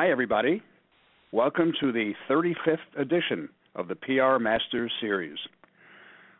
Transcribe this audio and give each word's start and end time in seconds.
Hi, 0.00 0.10
everybody. 0.10 0.62
Welcome 1.30 1.74
to 1.78 1.92
the 1.92 2.14
35th 2.26 2.78
edition 2.96 3.50
of 3.74 3.86
the 3.86 3.96
PR 3.96 4.42
Masters 4.42 4.90
Series. 4.98 5.36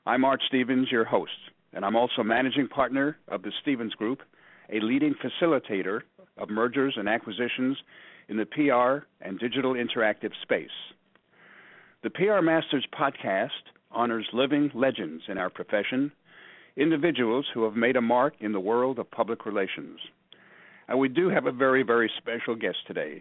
I'm 0.06 0.24
Art 0.24 0.40
Stevens, 0.48 0.90
your 0.90 1.04
host, 1.04 1.30
and 1.74 1.84
I'm 1.84 1.94
also 1.94 2.22
managing 2.22 2.68
partner 2.68 3.18
of 3.28 3.42
the 3.42 3.52
Stevens 3.60 3.92
Group, 3.92 4.20
a 4.72 4.80
leading 4.80 5.14
facilitator 5.14 6.00
of 6.38 6.48
mergers 6.48 6.94
and 6.96 7.06
acquisitions 7.06 7.76
in 8.30 8.38
the 8.38 8.46
PR 8.46 9.04
and 9.22 9.38
digital 9.38 9.74
interactive 9.74 10.32
space. 10.40 10.70
The 12.02 12.08
PR 12.08 12.40
Masters 12.40 12.86
podcast 12.98 13.50
honors 13.90 14.26
living 14.32 14.70
legends 14.74 15.24
in 15.28 15.36
our 15.36 15.50
profession, 15.50 16.10
individuals 16.78 17.44
who 17.52 17.64
have 17.64 17.76
made 17.76 17.96
a 17.96 18.00
mark 18.00 18.32
in 18.40 18.52
the 18.52 18.58
world 18.58 18.98
of 18.98 19.10
public 19.10 19.44
relations. 19.44 19.98
And 20.88 20.98
we 20.98 21.10
do 21.10 21.28
have 21.28 21.44
a 21.44 21.52
very, 21.52 21.82
very 21.82 22.10
special 22.16 22.56
guest 22.56 22.78
today. 22.86 23.20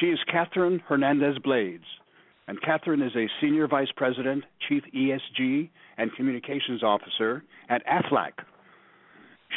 She 0.00 0.06
is 0.06 0.18
Catherine 0.30 0.80
Hernandez 0.88 1.38
Blades, 1.44 1.84
and 2.48 2.60
Catherine 2.62 3.02
is 3.02 3.14
a 3.14 3.28
Senior 3.40 3.68
Vice 3.68 3.92
President, 3.96 4.44
Chief 4.68 4.82
ESG 4.94 5.70
and 5.98 6.12
Communications 6.14 6.82
Officer 6.82 7.44
at 7.68 7.82
AFLAC. 7.86 8.32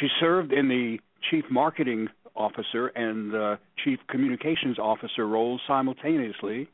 She 0.00 0.08
served 0.20 0.52
in 0.52 0.68
the 0.68 0.98
Chief 1.30 1.44
Marketing 1.50 2.08
Officer 2.36 2.88
and 2.88 3.58
Chief 3.82 3.98
Communications 4.08 4.78
Officer 4.78 5.26
roles 5.26 5.60
simultaneously 5.66 6.68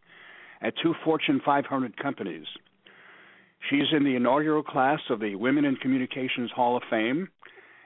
at 0.61 0.75
two 0.83 0.95
Fortune 1.05 1.41
500 1.45 1.97
companies. 1.97 2.47
She 3.71 3.77
is 3.77 3.89
in 3.93 4.03
the 4.05 4.17
inaugural 4.17 4.63
class 4.63 5.01
of 5.09 5.21
the 5.21 5.37
Women 5.37 5.65
in 5.65 5.77
Communications 5.77 6.51
Hall 6.51 6.77
of 6.77 6.83
Fame 6.91 7.29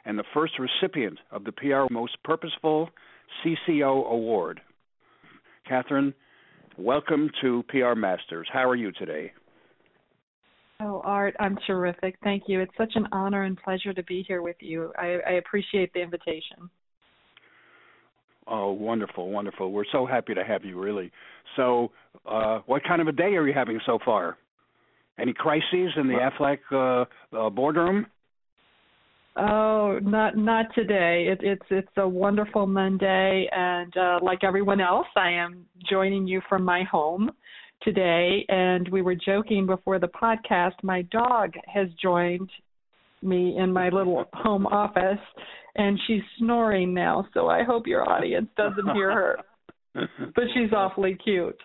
and 0.06 0.18
the 0.18 0.24
first 0.32 0.54
recipient 0.58 1.18
of 1.30 1.44
the 1.44 1.52
PR 1.52 1.92
Most 1.92 2.16
Purposeful 2.24 2.88
CCO 3.44 4.10
Award. 4.10 4.60
Catherine, 5.68 6.14
welcome 6.78 7.30
to 7.40 7.64
PR 7.68 7.94
Masters. 7.94 8.46
How 8.52 8.68
are 8.68 8.76
you 8.76 8.92
today? 8.92 9.32
Oh, 10.80 11.00
Art, 11.04 11.34
I'm 11.40 11.58
terrific. 11.66 12.16
Thank 12.22 12.44
you. 12.46 12.60
It's 12.60 12.72
such 12.76 12.92
an 12.94 13.06
honor 13.10 13.44
and 13.44 13.56
pleasure 13.56 13.92
to 13.92 14.02
be 14.04 14.24
here 14.28 14.42
with 14.42 14.56
you. 14.60 14.92
I, 14.96 15.18
I 15.26 15.32
appreciate 15.32 15.92
the 15.92 16.02
invitation. 16.02 16.70
Oh, 18.46 18.72
wonderful, 18.72 19.30
wonderful. 19.30 19.72
We're 19.72 19.84
so 19.90 20.06
happy 20.06 20.34
to 20.34 20.44
have 20.44 20.64
you, 20.64 20.78
really. 20.78 21.10
So, 21.56 21.90
uh, 22.30 22.60
what 22.66 22.84
kind 22.84 23.00
of 23.00 23.08
a 23.08 23.12
day 23.12 23.34
are 23.34 23.46
you 23.46 23.54
having 23.54 23.80
so 23.86 23.98
far? 24.04 24.36
Any 25.18 25.32
crises 25.32 25.92
in 25.96 26.06
the 26.06 26.30
AFLAC 26.30 26.58
uh, 26.70 27.36
uh, 27.36 27.50
boardroom? 27.50 28.06
Oh, 29.38 29.98
not 30.02 30.36
not 30.36 30.66
today. 30.74 31.26
It, 31.30 31.40
it's 31.42 31.66
it's 31.70 31.96
a 31.98 32.08
wonderful 32.08 32.66
Monday, 32.66 33.46
and 33.52 33.94
uh, 33.94 34.18
like 34.22 34.42
everyone 34.42 34.80
else, 34.80 35.06
I 35.14 35.30
am 35.30 35.66
joining 35.90 36.26
you 36.26 36.40
from 36.48 36.64
my 36.64 36.84
home 36.84 37.30
today. 37.82 38.46
And 38.48 38.88
we 38.88 39.02
were 39.02 39.14
joking 39.14 39.66
before 39.66 39.98
the 39.98 40.08
podcast. 40.08 40.72
My 40.82 41.02
dog 41.02 41.52
has 41.66 41.88
joined 42.02 42.48
me 43.22 43.58
in 43.58 43.72
my 43.72 43.90
little 43.90 44.24
home 44.32 44.66
office, 44.66 45.20
and 45.74 45.98
she's 46.06 46.22
snoring 46.38 46.94
now. 46.94 47.26
So 47.34 47.48
I 47.48 47.62
hope 47.62 47.86
your 47.86 48.08
audience 48.08 48.48
doesn't 48.56 48.94
hear 48.94 49.12
her. 49.12 49.36
but 50.34 50.44
she's 50.54 50.72
awfully 50.74 51.14
cute. 51.22 51.60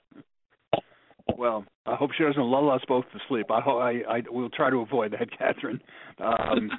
Well, 1.37 1.63
I 1.85 1.95
hope 1.95 2.11
she 2.17 2.25
doesn't 2.25 2.41
lull 2.41 2.69
us 2.69 2.81
both 2.89 3.05
to 3.13 3.19
sleep. 3.29 3.45
I 3.49 3.59
I, 3.59 3.91
I 4.09 4.21
will 4.29 4.49
try 4.49 4.69
to 4.69 4.77
avoid 4.77 5.13
that, 5.13 5.29
Catherine. 5.37 5.79
Um, 6.19 6.69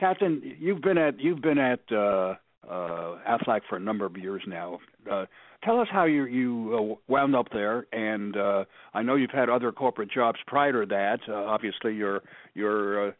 Catherine, 0.00 0.56
you've 0.58 0.80
been 0.80 0.96
at 0.96 1.20
you've 1.20 1.42
been 1.42 1.58
at 1.58 1.80
uh, 1.92 2.34
uh, 2.68 3.18
Aflac 3.28 3.60
for 3.68 3.76
a 3.76 3.80
number 3.80 4.06
of 4.06 4.16
years 4.16 4.42
now. 4.46 4.78
Uh, 5.10 5.26
tell 5.62 5.78
us 5.78 5.88
how 5.92 6.06
you 6.06 6.24
you 6.24 6.98
uh, 6.98 7.12
wound 7.12 7.36
up 7.36 7.48
there, 7.52 7.86
and 7.92 8.34
uh, 8.36 8.64
I 8.94 9.02
know 9.02 9.16
you've 9.16 9.30
had 9.30 9.50
other 9.50 9.70
corporate 9.72 10.10
jobs 10.10 10.38
prior 10.46 10.72
to 10.72 10.86
that. 10.86 11.20
Uh, 11.28 11.34
obviously, 11.34 11.94
your 11.94 12.22
your 12.54 13.08
uh, 13.08 13.12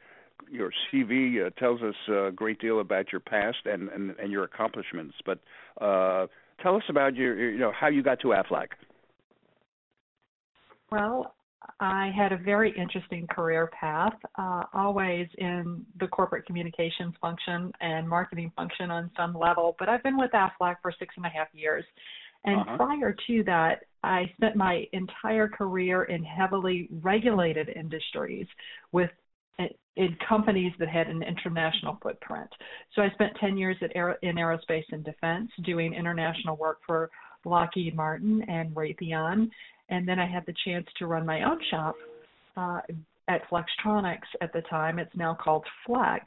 your 0.50 0.72
CV 0.90 1.46
uh, 1.46 1.50
tells 1.60 1.82
us 1.82 1.94
a 2.08 2.30
great 2.34 2.58
deal 2.60 2.80
about 2.80 3.12
your 3.12 3.20
past 3.20 3.58
and 3.66 3.90
and, 3.90 4.16
and 4.18 4.32
your 4.32 4.44
accomplishments. 4.44 5.16
But 5.26 5.38
uh, 5.84 6.28
tell 6.62 6.76
us 6.76 6.84
about 6.88 7.14
your 7.14 7.50
you 7.50 7.58
know 7.58 7.72
how 7.78 7.88
you 7.88 8.02
got 8.02 8.20
to 8.20 8.28
Aflac. 8.28 8.68
Well, 10.90 11.34
I 11.78 12.10
had 12.16 12.32
a 12.32 12.36
very 12.36 12.74
interesting 12.76 13.26
career 13.26 13.70
path, 13.78 14.14
uh, 14.38 14.64
always 14.72 15.28
in 15.38 15.84
the 15.98 16.06
corporate 16.08 16.46
communications 16.46 17.14
function 17.20 17.72
and 17.80 18.08
marketing 18.08 18.52
function 18.56 18.90
on 18.90 19.10
some 19.16 19.36
level. 19.36 19.76
But 19.78 19.88
I've 19.88 20.02
been 20.02 20.18
with 20.18 20.30
AFLAC 20.32 20.76
for 20.82 20.92
six 20.98 21.14
and 21.16 21.26
a 21.26 21.28
half 21.28 21.48
years. 21.52 21.84
And 22.44 22.60
uh-huh. 22.60 22.76
prior 22.76 23.14
to 23.26 23.44
that, 23.44 23.84
I 24.02 24.30
spent 24.36 24.56
my 24.56 24.86
entire 24.92 25.48
career 25.48 26.04
in 26.04 26.24
heavily 26.24 26.88
regulated 27.02 27.68
industries 27.68 28.46
with 28.92 29.10
in 29.96 30.16
companies 30.26 30.72
that 30.78 30.88
had 30.88 31.08
an 31.08 31.22
international 31.22 31.98
footprint. 32.02 32.48
So 32.94 33.02
I 33.02 33.10
spent 33.10 33.32
10 33.40 33.58
years 33.58 33.76
at 33.82 33.90
Aer- 33.94 34.18
in 34.22 34.36
aerospace 34.36 34.84
and 34.92 35.04
defense 35.04 35.50
doing 35.64 35.92
international 35.92 36.56
work 36.56 36.78
for 36.86 37.10
Lockheed 37.44 37.94
Martin 37.94 38.42
and 38.48 38.74
Raytheon 38.74 39.50
and 39.90 40.06
then 40.08 40.18
I 40.18 40.26
had 40.26 40.46
the 40.46 40.54
chance 40.64 40.86
to 40.98 41.06
run 41.06 41.26
my 41.26 41.42
own 41.42 41.58
shop 41.70 41.96
uh, 42.56 42.80
at 43.28 43.42
Flextronics 43.50 44.28
at 44.40 44.52
the 44.52 44.62
time. 44.62 44.98
It's 44.98 45.14
now 45.14 45.34
called 45.34 45.64
Flex 45.86 46.24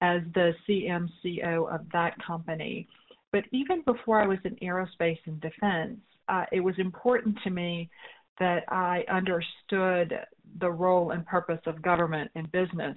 as 0.00 0.22
the 0.34 0.52
CMCO 0.68 1.72
of 1.72 1.80
that 1.92 2.14
company. 2.24 2.88
But 3.32 3.44
even 3.52 3.82
before 3.82 4.20
I 4.20 4.26
was 4.26 4.38
in 4.44 4.56
aerospace 4.56 5.18
and 5.26 5.40
defense, 5.40 5.98
uh, 6.28 6.44
it 6.52 6.60
was 6.60 6.74
important 6.78 7.36
to 7.44 7.50
me 7.50 7.90
that 8.38 8.64
I 8.68 9.04
understood 9.10 10.14
the 10.60 10.70
role 10.70 11.10
and 11.10 11.24
purpose 11.26 11.60
of 11.66 11.82
government 11.82 12.30
and 12.34 12.50
business. 12.50 12.96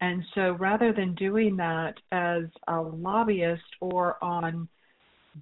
And 0.00 0.22
so 0.34 0.52
rather 0.52 0.92
than 0.92 1.14
doing 1.14 1.56
that 1.56 1.94
as 2.12 2.44
a 2.68 2.80
lobbyist 2.80 3.64
or 3.80 4.22
on 4.22 4.68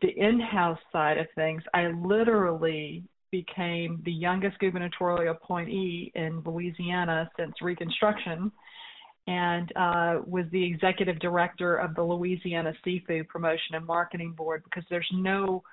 the 0.01 0.09
in 0.09 0.41
house 0.41 0.79
side 0.93 1.19
of 1.19 1.27
things, 1.35 1.63
I 1.75 1.89
literally 1.89 3.05
became 3.43 4.01
the 4.05 4.13
youngest 4.13 4.57
gubernatorial 4.61 5.35
appointee 5.35 6.13
in 6.15 6.41
Louisiana 6.47 7.29
since 7.37 7.53
Reconstruction 7.61 8.53
and 9.27 9.73
uh, 9.75 10.21
was 10.25 10.45
the 10.53 10.65
executive 10.65 11.19
director 11.19 11.77
of 11.77 11.97
the 11.97 12.03
Louisiana 12.03 12.73
Seafood 12.85 13.29
Promotion 13.29 13.75
and 13.75 13.85
Marketing 13.85 14.33
Board 14.33 14.63
because 14.63 14.85
there's 14.89 15.11
no 15.13 15.65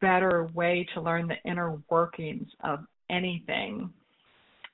better 0.00 0.50
way 0.52 0.86
to 0.92 1.00
learn 1.00 1.26
the 1.26 1.50
inner 1.50 1.78
workings 1.88 2.48
of 2.62 2.80
anything 3.08 3.88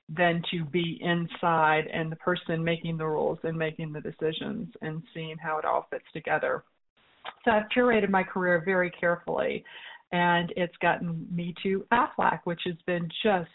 than 0.09 0.41
to 0.51 0.65
be 0.65 0.99
inside 1.01 1.87
and 1.93 2.11
the 2.11 2.17
person 2.17 2.61
making 2.61 2.97
the 2.97 3.05
rules 3.05 3.39
and 3.43 3.57
making 3.57 3.93
the 3.93 4.01
decisions 4.01 4.67
and 4.81 5.01
seeing 5.13 5.37
how 5.37 5.57
it 5.59 5.63
all 5.63 5.87
fits 5.89 6.03
together. 6.11 6.63
So 7.45 7.51
I've 7.51 7.69
curated 7.75 8.09
my 8.09 8.23
career 8.23 8.61
very 8.65 8.91
carefully 8.91 9.63
and 10.13 10.53
it's 10.55 10.77
gotten 10.77 11.27
me 11.29 11.53
to 11.63 11.85
Aflac, 11.91 12.41
which 12.45 12.61
has 12.65 12.75
been 12.85 13.09
just 13.23 13.49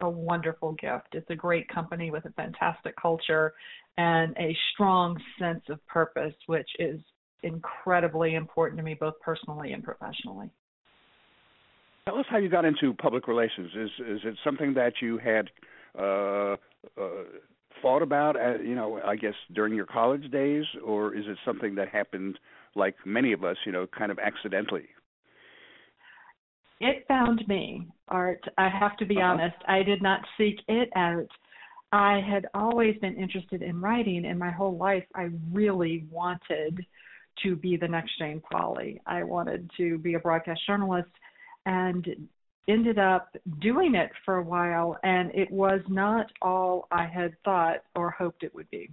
a 0.00 0.10
wonderful 0.10 0.72
gift. 0.72 1.08
It's 1.12 1.30
a 1.30 1.36
great 1.36 1.68
company 1.68 2.10
with 2.10 2.24
a 2.24 2.32
fantastic 2.32 2.94
culture 3.00 3.54
and 3.96 4.36
a 4.36 4.56
strong 4.72 5.16
sense 5.38 5.62
of 5.68 5.84
purpose, 5.86 6.34
which 6.46 6.68
is 6.78 7.00
incredibly 7.42 8.34
important 8.34 8.78
to 8.78 8.82
me 8.82 8.94
both 8.98 9.14
personally 9.20 9.72
and 9.72 9.84
professionally. 9.84 10.50
Tell 12.06 12.18
us 12.18 12.26
how 12.28 12.38
you 12.38 12.48
got 12.48 12.64
into 12.64 12.92
public 12.94 13.28
relations. 13.28 13.70
Is 13.76 13.90
is 14.06 14.20
it 14.24 14.34
something 14.42 14.74
that 14.74 14.94
you 15.00 15.18
had 15.18 15.48
uh, 15.96 16.56
uh, 17.00 17.24
thought 17.82 18.02
about, 18.02 18.36
uh, 18.36 18.58
you 18.58 18.74
know, 18.74 19.00
I 19.04 19.14
guess 19.16 19.34
during 19.54 19.74
your 19.74 19.86
college 19.86 20.28
days, 20.32 20.64
or 20.84 21.14
is 21.14 21.24
it 21.28 21.38
something 21.44 21.76
that 21.76 21.88
happened 21.88 22.38
like 22.74 22.96
many 23.04 23.32
of 23.32 23.44
us, 23.44 23.56
you 23.64 23.70
know, 23.70 23.86
kind 23.86 24.10
of 24.10 24.18
accidentally? 24.18 24.88
It 26.80 27.04
found 27.06 27.46
me, 27.46 27.86
Art. 28.08 28.42
I 28.58 28.68
have 28.68 28.96
to 28.98 29.06
be 29.06 29.16
uh-huh. 29.16 29.26
honest. 29.26 29.56
I 29.68 29.82
did 29.82 30.02
not 30.02 30.20
seek 30.36 30.60
it 30.68 30.88
out. 30.96 31.28
I 31.92 32.20
had 32.20 32.46
always 32.54 32.96
been 32.98 33.16
interested 33.16 33.62
in 33.62 33.80
writing, 33.80 34.26
and 34.26 34.38
my 34.38 34.50
whole 34.50 34.76
life 34.76 35.04
I 35.14 35.30
really 35.52 36.06
wanted 36.10 36.84
to 37.42 37.56
be 37.56 37.76
the 37.76 37.88
next 37.88 38.18
Jane 38.18 38.42
Pauley. 38.52 39.00
I 39.06 39.22
wanted 39.24 39.70
to 39.76 39.98
be 39.98 40.14
a 40.14 40.18
broadcast 40.18 40.60
journalist 40.66 41.10
and 41.66 42.06
ended 42.68 42.98
up 42.98 43.36
doing 43.60 43.94
it 43.94 44.10
for 44.24 44.36
a 44.36 44.42
while, 44.42 44.96
and 45.02 45.34
it 45.34 45.50
was 45.50 45.80
not 45.88 46.26
all 46.42 46.86
I 46.90 47.06
had 47.06 47.34
thought 47.44 47.78
or 47.96 48.10
hoped 48.10 48.44
it 48.44 48.54
would 48.54 48.70
be. 48.70 48.90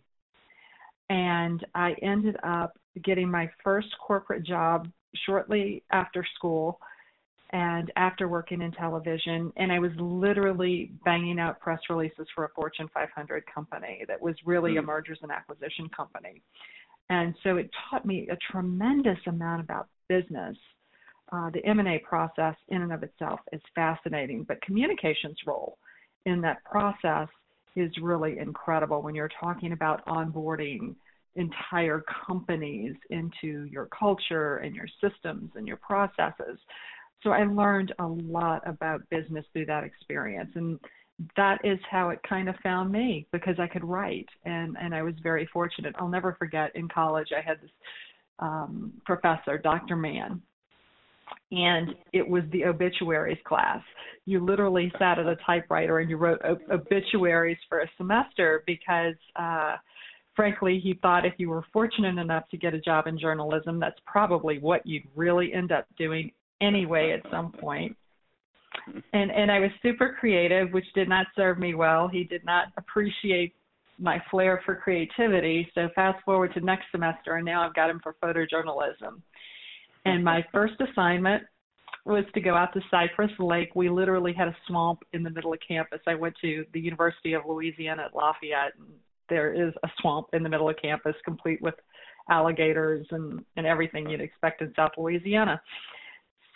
And 1.09 1.65
I 1.75 1.93
ended 2.01 2.35
up 2.43 2.77
getting 3.03 3.29
my 3.29 3.49
first 3.63 3.87
corporate 4.05 4.43
job 4.43 4.87
shortly 5.25 5.83
after 5.91 6.25
school 6.35 6.79
and 7.51 7.91
after 7.95 8.27
working 8.27 8.61
in 8.61 8.71
television 8.71 9.51
and 9.57 9.71
i 9.71 9.79
was 9.79 9.91
literally 9.99 10.91
banging 11.05 11.39
out 11.39 11.59
press 11.59 11.79
releases 11.89 12.27
for 12.35 12.45
a 12.45 12.49
fortune 12.49 12.89
500 12.93 13.43
company 13.53 14.03
that 14.07 14.21
was 14.21 14.35
really 14.45 14.71
mm-hmm. 14.71 14.79
a 14.79 14.81
mergers 14.83 15.19
and 15.21 15.31
acquisition 15.31 15.89
company 15.95 16.41
and 17.09 17.33
so 17.43 17.55
it 17.55 17.69
taught 17.89 18.05
me 18.05 18.27
a 18.29 18.37
tremendous 18.51 19.19
amount 19.27 19.61
about 19.61 19.87
business 20.09 20.57
uh, 21.31 21.49
the 21.49 21.65
M&A 21.65 21.99
process 21.99 22.55
in 22.69 22.81
and 22.81 22.93
of 22.93 23.03
itself 23.03 23.39
is 23.51 23.61
fascinating, 23.75 24.43
but 24.47 24.61
communications 24.61 25.37
role 25.45 25.77
in 26.25 26.39
that 26.41 26.63
process 26.63 27.27
is 27.75 27.91
really 28.01 28.39
incredible 28.39 29.01
when 29.01 29.13
you're 29.13 29.29
talking 29.39 29.73
about 29.73 30.05
onboarding 30.05 30.95
entire 31.35 32.03
companies 32.25 32.95
into 33.11 33.65
your 33.65 33.87
culture 33.87 34.57
and 34.57 34.73
your 34.73 34.87
systems 35.01 35.51
and 35.55 35.67
your 35.67 35.77
processes. 35.77 36.57
So 37.23 37.31
I 37.31 37.43
learned 37.45 37.93
a 37.99 38.07
lot 38.07 38.61
about 38.67 39.01
business 39.09 39.45
through 39.53 39.65
that 39.67 39.83
experience 39.83 40.51
and 40.55 40.79
that 41.35 41.59
is 41.63 41.79
how 41.89 42.09
it 42.09 42.19
kind 42.27 42.47
of 42.47 42.55
found 42.61 42.91
me 42.91 43.27
because 43.31 43.55
I 43.59 43.67
could 43.67 43.83
write 43.83 44.27
and 44.45 44.77
and 44.79 44.93
I 44.93 45.01
was 45.01 45.15
very 45.23 45.47
fortunate. 45.51 45.95
I'll 45.97 46.07
never 46.07 46.35
forget 46.37 46.75
in 46.75 46.87
college 46.87 47.29
I 47.35 47.41
had 47.41 47.61
this 47.61 47.71
um 48.39 48.93
professor, 49.05 49.57
Dr. 49.57 49.95
Mann, 49.95 50.41
and 51.51 51.95
it 52.13 52.27
was 52.27 52.43
the 52.51 52.65
obituaries 52.65 53.39
class. 53.45 53.81
You 54.25 54.45
literally 54.45 54.91
sat 54.99 55.17
at 55.17 55.25
a 55.25 55.37
typewriter 55.45 55.99
and 55.99 56.09
you 56.09 56.17
wrote 56.17 56.41
ob- 56.43 56.61
obituaries 56.71 57.57
for 57.67 57.79
a 57.79 57.89
semester 57.97 58.63
because 58.67 59.15
uh 59.35 59.77
frankly 60.35 60.79
he 60.79 60.93
thought 61.01 61.25
if 61.25 61.33
you 61.37 61.49
were 61.49 61.63
fortunate 61.73 62.19
enough 62.19 62.47
to 62.49 62.57
get 62.57 62.75
a 62.75 62.79
job 62.79 63.07
in 63.07 63.17
journalism 63.17 63.79
that's 63.79 63.99
probably 64.05 64.59
what 64.59 64.85
you'd 64.85 65.07
really 65.15 65.51
end 65.51 65.71
up 65.71 65.87
doing 65.97 66.31
anyway 66.61 67.11
at 67.11 67.31
some 67.31 67.51
point 67.51 67.95
and 69.13 69.31
and 69.31 69.51
I 69.51 69.59
was 69.59 69.71
super 69.81 70.15
creative 70.19 70.71
which 70.71 70.85
did 70.95 71.09
not 71.09 71.27
serve 71.35 71.59
me 71.59 71.73
well 71.73 72.07
he 72.07 72.23
did 72.23 72.45
not 72.45 72.67
appreciate 72.77 73.53
my 73.99 74.21
flair 74.29 74.61
for 74.65 74.75
creativity 74.75 75.69
so 75.73 75.89
fast 75.95 76.23
forward 76.23 76.53
to 76.53 76.61
next 76.61 76.85
semester 76.91 77.35
and 77.35 77.45
now 77.45 77.65
I've 77.65 77.73
got 77.73 77.89
him 77.89 77.99
for 78.01 78.15
photojournalism 78.23 79.21
and 80.05 80.23
my 80.23 80.45
first 80.51 80.75
assignment 80.79 81.43
was 82.07 82.23
to 82.33 82.39
go 82.39 82.55
out 82.55 82.73
to 82.73 82.81
Cypress 82.89 83.31
Lake. 83.37 83.75
We 83.75 83.89
literally 83.89 84.33
had 84.33 84.47
a 84.47 84.55
swamp 84.65 84.99
in 85.11 85.23
the 85.23 85.29
middle 85.29 85.51
of 85.51 85.59
campus. 85.67 85.99
I 86.07 86.15
went 86.15 86.35
to 86.41 86.65
the 86.73 86.79
University 86.79 87.33
of 87.33 87.41
Louisiana 87.45 88.03
at 88.05 88.15
Lafayette, 88.15 88.73
and 88.79 88.87
there 89.29 89.53
is 89.53 89.73
a 89.83 89.89
swamp 89.99 90.27
in 90.31 90.41
the 90.41 90.49
middle 90.49 90.69
of 90.69 90.77
campus, 90.81 91.15
complete 91.25 91.61
with 91.61 91.75
alligators 92.29 93.05
and 93.11 93.43
and 93.55 93.65
everything 93.65 94.09
you'd 94.09 94.21
expect 94.21 94.61
in 94.61 94.73
South 94.75 94.91
Louisiana. 94.97 95.61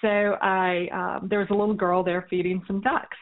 So 0.02 0.08
I 0.42 0.88
um, 0.92 1.28
there 1.30 1.40
was 1.40 1.50
a 1.52 1.54
little 1.56 1.76
girl 1.76 2.04
there 2.04 2.26
feeding 2.30 2.62
some 2.68 2.82
ducks, 2.82 3.18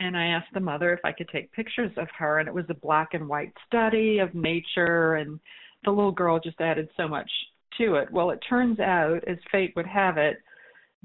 and 0.00 0.16
I 0.16 0.26
asked 0.26 0.52
the 0.54 0.60
mother 0.60 0.92
if 0.92 1.00
I 1.04 1.12
could 1.12 1.28
take 1.28 1.52
pictures 1.52 1.92
of 1.96 2.08
her, 2.18 2.38
and 2.38 2.48
it 2.48 2.54
was 2.54 2.64
a 2.68 2.74
black 2.74 3.14
and 3.14 3.28
white 3.28 3.52
study 3.66 4.18
of 4.18 4.34
nature, 4.34 5.16
and 5.16 5.40
the 5.84 5.90
little 5.90 6.12
girl 6.12 6.38
just 6.38 6.60
added 6.60 6.88
so 6.96 7.08
much 7.08 7.30
to 7.78 7.96
it. 7.96 8.10
Well, 8.12 8.30
it 8.30 8.40
turns 8.48 8.78
out, 8.80 9.24
as 9.26 9.38
fate 9.50 9.72
would 9.76 9.86
have 9.86 10.18
it, 10.18 10.38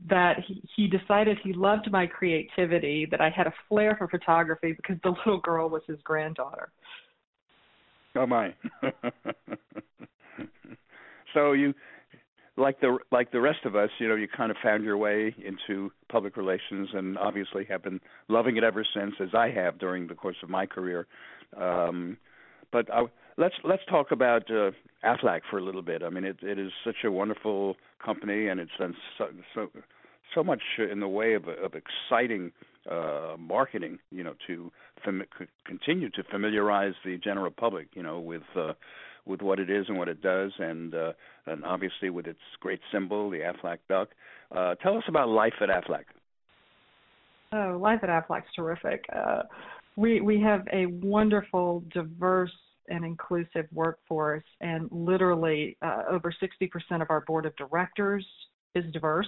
that 0.09 0.37
he, 0.47 0.61
he 0.75 0.87
decided 0.87 1.37
he 1.43 1.53
loved 1.53 1.91
my 1.91 2.05
creativity, 2.05 3.07
that 3.09 3.21
I 3.21 3.29
had 3.29 3.47
a 3.47 3.53
flair 3.67 3.95
for 3.97 4.07
photography 4.07 4.73
because 4.73 4.97
the 5.03 5.09
little 5.25 5.41
girl 5.41 5.69
was 5.69 5.81
his 5.87 5.97
granddaughter. 6.03 6.69
Oh 8.15 8.25
my. 8.25 8.53
so 11.33 11.53
you 11.53 11.73
like 12.57 12.81
the 12.81 12.97
like 13.11 13.31
the 13.31 13.41
rest 13.41 13.65
of 13.65 13.75
us, 13.75 13.89
you 13.99 14.07
know, 14.07 14.15
you 14.15 14.27
kind 14.27 14.51
of 14.51 14.57
found 14.61 14.83
your 14.83 14.97
way 14.97 15.35
into 15.45 15.91
public 16.09 16.35
relations 16.35 16.89
and 16.93 17.17
obviously 17.17 17.65
have 17.65 17.83
been 17.83 17.99
loving 18.27 18.57
it 18.57 18.63
ever 18.63 18.85
since 18.95 19.13
as 19.21 19.29
I 19.33 19.49
have 19.51 19.77
during 19.79 20.07
the 20.07 20.15
course 20.15 20.37
of 20.43 20.49
my 20.49 20.65
career. 20.65 21.07
Um 21.55 22.17
but 22.71 22.91
I, 22.93 23.03
let's 23.37 23.55
let's 23.63 23.83
talk 23.89 24.11
about 24.11 24.49
uh, 24.51 24.71
Aflac 25.03 25.41
for 25.49 25.57
a 25.57 25.63
little 25.63 25.81
bit. 25.81 26.03
I 26.03 26.09
mean, 26.09 26.23
it 26.23 26.37
it 26.41 26.59
is 26.59 26.71
such 26.83 26.97
a 27.05 27.11
wonderful 27.11 27.77
company, 28.03 28.47
and 28.47 28.59
it's 28.59 28.71
done 28.77 28.95
so 29.17 29.27
so, 29.53 29.69
so 30.35 30.43
much 30.43 30.61
in 30.91 30.99
the 30.99 31.07
way 31.07 31.33
of 31.33 31.47
of 31.47 31.73
exciting 31.73 32.51
uh, 32.89 33.35
marketing. 33.37 33.99
You 34.11 34.23
know, 34.23 34.33
to 34.47 34.71
continue 35.65 36.09
to 36.11 36.23
familiarize 36.23 36.93
the 37.05 37.17
general 37.17 37.51
public. 37.51 37.87
You 37.93 38.03
know, 38.03 38.19
with 38.19 38.43
uh, 38.55 38.73
with 39.27 39.41
what 39.41 39.59
it 39.59 39.69
is 39.69 39.85
and 39.89 39.97
what 39.97 40.07
it 40.07 40.21
does, 40.21 40.51
and 40.59 40.93
uh, 40.93 41.13
and 41.45 41.63
obviously 41.65 42.09
with 42.09 42.27
its 42.27 42.39
great 42.59 42.79
symbol, 42.91 43.29
the 43.29 43.39
Aflac 43.39 43.79
duck. 43.89 44.09
Uh, 44.55 44.75
tell 44.75 44.97
us 44.97 45.03
about 45.07 45.29
life 45.29 45.53
at 45.61 45.69
Aflac. 45.69 46.05
Oh, 47.53 47.77
life 47.81 47.99
at 48.03 48.09
Aflac's 48.09 48.53
terrific. 48.55 49.05
Uh, 49.13 49.43
we 49.95 50.21
we 50.21 50.39
have 50.41 50.67
a 50.71 50.85
wonderful, 50.85 51.83
diverse 51.93 52.51
and 52.89 53.03
inclusive 53.03 53.65
workforce, 53.73 54.43
and 54.61 54.89
literally 54.91 55.77
uh, 55.81 56.03
over 56.09 56.31
60% 56.31 57.01
of 57.01 57.07
our 57.09 57.21
board 57.21 57.45
of 57.45 57.55
directors 57.57 58.25
is 58.75 58.85
diverse. 58.93 59.27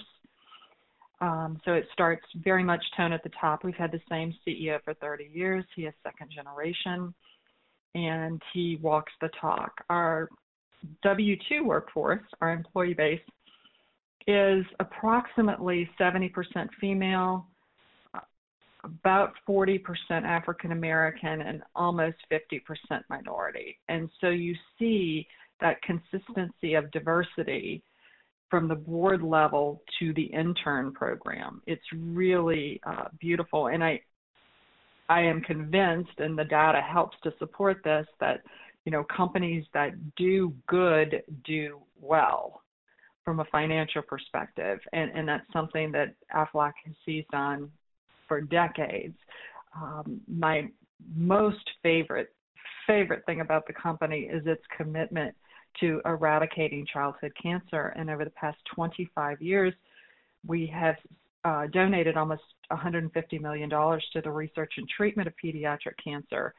Um, 1.21 1.59
so 1.65 1.73
it 1.73 1.85
starts 1.91 2.23
very 2.35 2.63
much 2.63 2.81
tone 2.95 3.11
at 3.11 3.23
the 3.23 3.31
top. 3.39 3.63
We've 3.65 3.75
had 3.75 3.91
the 3.91 3.99
same 4.09 4.33
CEO 4.47 4.81
for 4.85 4.93
30 4.93 5.29
years. 5.33 5.65
He 5.75 5.83
is 5.83 5.93
second 6.03 6.31
generation, 6.33 7.13
and 7.95 8.41
he 8.53 8.77
walks 8.81 9.12
the 9.21 9.30
talk. 9.39 9.71
Our 9.89 10.30
W 11.03 11.36
2 11.50 11.63
workforce, 11.63 12.21
our 12.41 12.51
employee 12.51 12.94
base, 12.94 13.21
is 14.27 14.63
approximately 14.80 15.89
70% 16.00 16.31
female, 16.80 17.47
about 18.83 19.33
40% 19.47 19.81
African 20.12 20.71
American 20.71 21.41
and 21.41 21.62
almost 21.75 22.18
50% 22.31 22.62
minority. 23.09 23.77
And 23.89 24.09
so 24.21 24.30
you 24.30 24.56
see 24.77 25.27
that 25.62 25.81
consistency 25.81 26.75
of 26.75 26.89
diversity 26.92 27.83
from 28.50 28.68
the 28.68 28.75
board 28.75 29.21
level 29.21 29.81
to 30.00 30.13
the 30.13 30.24
intern 30.24 30.92
program. 30.92 31.62
It's 31.68 31.83
really 31.94 32.80
uh, 32.85 33.06
beautiful. 33.19 33.68
And 33.68 33.83
I, 33.83 34.01
I 35.09 35.21
am 35.21 35.41
convinced, 35.41 36.19
and 36.19 36.38
the 36.38 36.45
data 36.45 36.81
helps 36.81 37.17
to 37.23 37.33
support 37.39 37.81
this, 37.83 38.07
that 38.19 38.41
you 38.85 38.91
know 38.91 39.03
companies 39.03 39.65
that 39.73 39.91
do 40.15 40.53
good 40.67 41.23
do 41.44 41.79
well 42.00 42.61
from 43.25 43.41
a 43.41 43.45
financial 43.45 44.01
perspective, 44.01 44.79
and, 44.94 45.11
and 45.11 45.27
that's 45.27 45.51
something 45.51 45.91
that 45.91 46.15
Aflac 46.33 46.73
has 46.85 46.95
seized 47.06 47.33
on 47.33 47.69
for 48.27 48.41
decades. 48.41 49.17
Um, 49.75 50.21
my 50.27 50.69
most 51.15 51.69
favorite 51.83 52.33
favorite 52.88 53.23
thing 53.27 53.41
about 53.41 53.67
the 53.67 53.73
company 53.73 54.21
is 54.21 54.41
its 54.47 54.63
commitment 54.75 55.35
to 55.80 56.01
eradicating 56.06 56.85
childhood 56.92 57.31
cancer. 57.42 57.94
And 57.95 58.09
over 58.09 58.25
the 58.25 58.31
past 58.31 58.57
25 58.73 59.42
years, 59.42 59.73
we 60.45 60.66
have 60.68 60.95
uh, 61.45 61.67
donated 61.67 62.17
almost 62.17 62.41
$150 62.71 63.41
million 63.41 63.69
to 63.69 64.21
the 64.23 64.31
research 64.31 64.73
and 64.77 64.87
treatment 64.89 65.27
of 65.27 65.33
pediatric 65.43 65.93
cancer. 66.03 66.53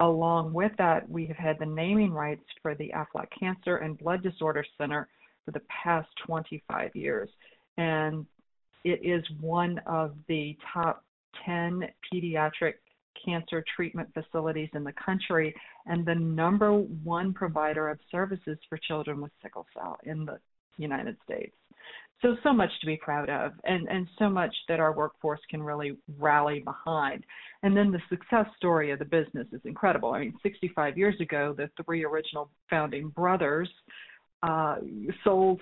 Along 0.00 0.52
with 0.52 0.72
that, 0.78 1.08
we 1.08 1.26
have 1.26 1.36
had 1.36 1.58
the 1.58 1.66
naming 1.66 2.12
rights 2.12 2.44
for 2.62 2.74
the 2.74 2.92
Aflac 2.94 3.26
Cancer 3.38 3.76
and 3.76 3.98
Blood 3.98 4.22
Disorder 4.22 4.64
Center 4.78 5.08
for 5.44 5.50
the 5.50 5.60
past 5.68 6.08
25 6.26 6.96
years. 6.96 7.28
And 7.76 8.26
it 8.84 9.00
is 9.04 9.22
one 9.40 9.78
of 9.86 10.14
the 10.26 10.56
top 10.72 11.04
10 11.44 11.82
pediatric 12.12 12.74
cancer 13.24 13.62
treatment 13.76 14.08
facilities 14.14 14.70
in 14.74 14.84
the 14.84 14.92
country 14.92 15.54
and 15.86 16.06
the 16.06 16.14
number 16.14 16.72
one 16.72 17.32
provider 17.34 17.88
of 17.88 17.98
services 18.10 18.58
for 18.68 18.78
children 18.78 19.20
with 19.20 19.30
sickle 19.42 19.66
cell 19.74 19.98
in 20.04 20.24
the 20.24 20.38
United 20.78 21.16
States. 21.24 21.54
So 22.22 22.36
so 22.42 22.52
much 22.52 22.70
to 22.80 22.86
be 22.86 22.96
proud 22.96 23.30
of 23.30 23.52
and 23.64 23.88
and 23.88 24.06
so 24.18 24.28
much 24.28 24.54
that 24.68 24.78
our 24.78 24.92
workforce 24.92 25.40
can 25.48 25.62
really 25.62 25.96
rally 26.18 26.60
behind. 26.60 27.24
And 27.62 27.76
then 27.76 27.90
the 27.90 28.00
success 28.08 28.46
story 28.56 28.90
of 28.90 28.98
the 28.98 29.04
business 29.04 29.46
is 29.52 29.60
incredible. 29.64 30.12
I 30.12 30.20
mean 30.20 30.34
65 30.42 30.98
years 30.98 31.18
ago 31.20 31.54
the 31.56 31.70
three 31.82 32.04
original 32.04 32.50
founding 32.68 33.08
brothers 33.08 33.70
uh, 34.42 34.76
sold 35.24 35.60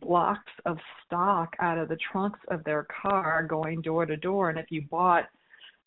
blocks 0.00 0.52
of 0.64 0.78
stock 1.04 1.54
out 1.60 1.78
of 1.78 1.88
the 1.88 1.98
trunks 2.12 2.40
of 2.48 2.62
their 2.64 2.86
car 3.02 3.44
going 3.48 3.80
door 3.82 4.06
to 4.06 4.16
door. 4.16 4.50
And 4.50 4.58
if 4.58 4.66
you 4.70 4.82
bought 4.90 5.24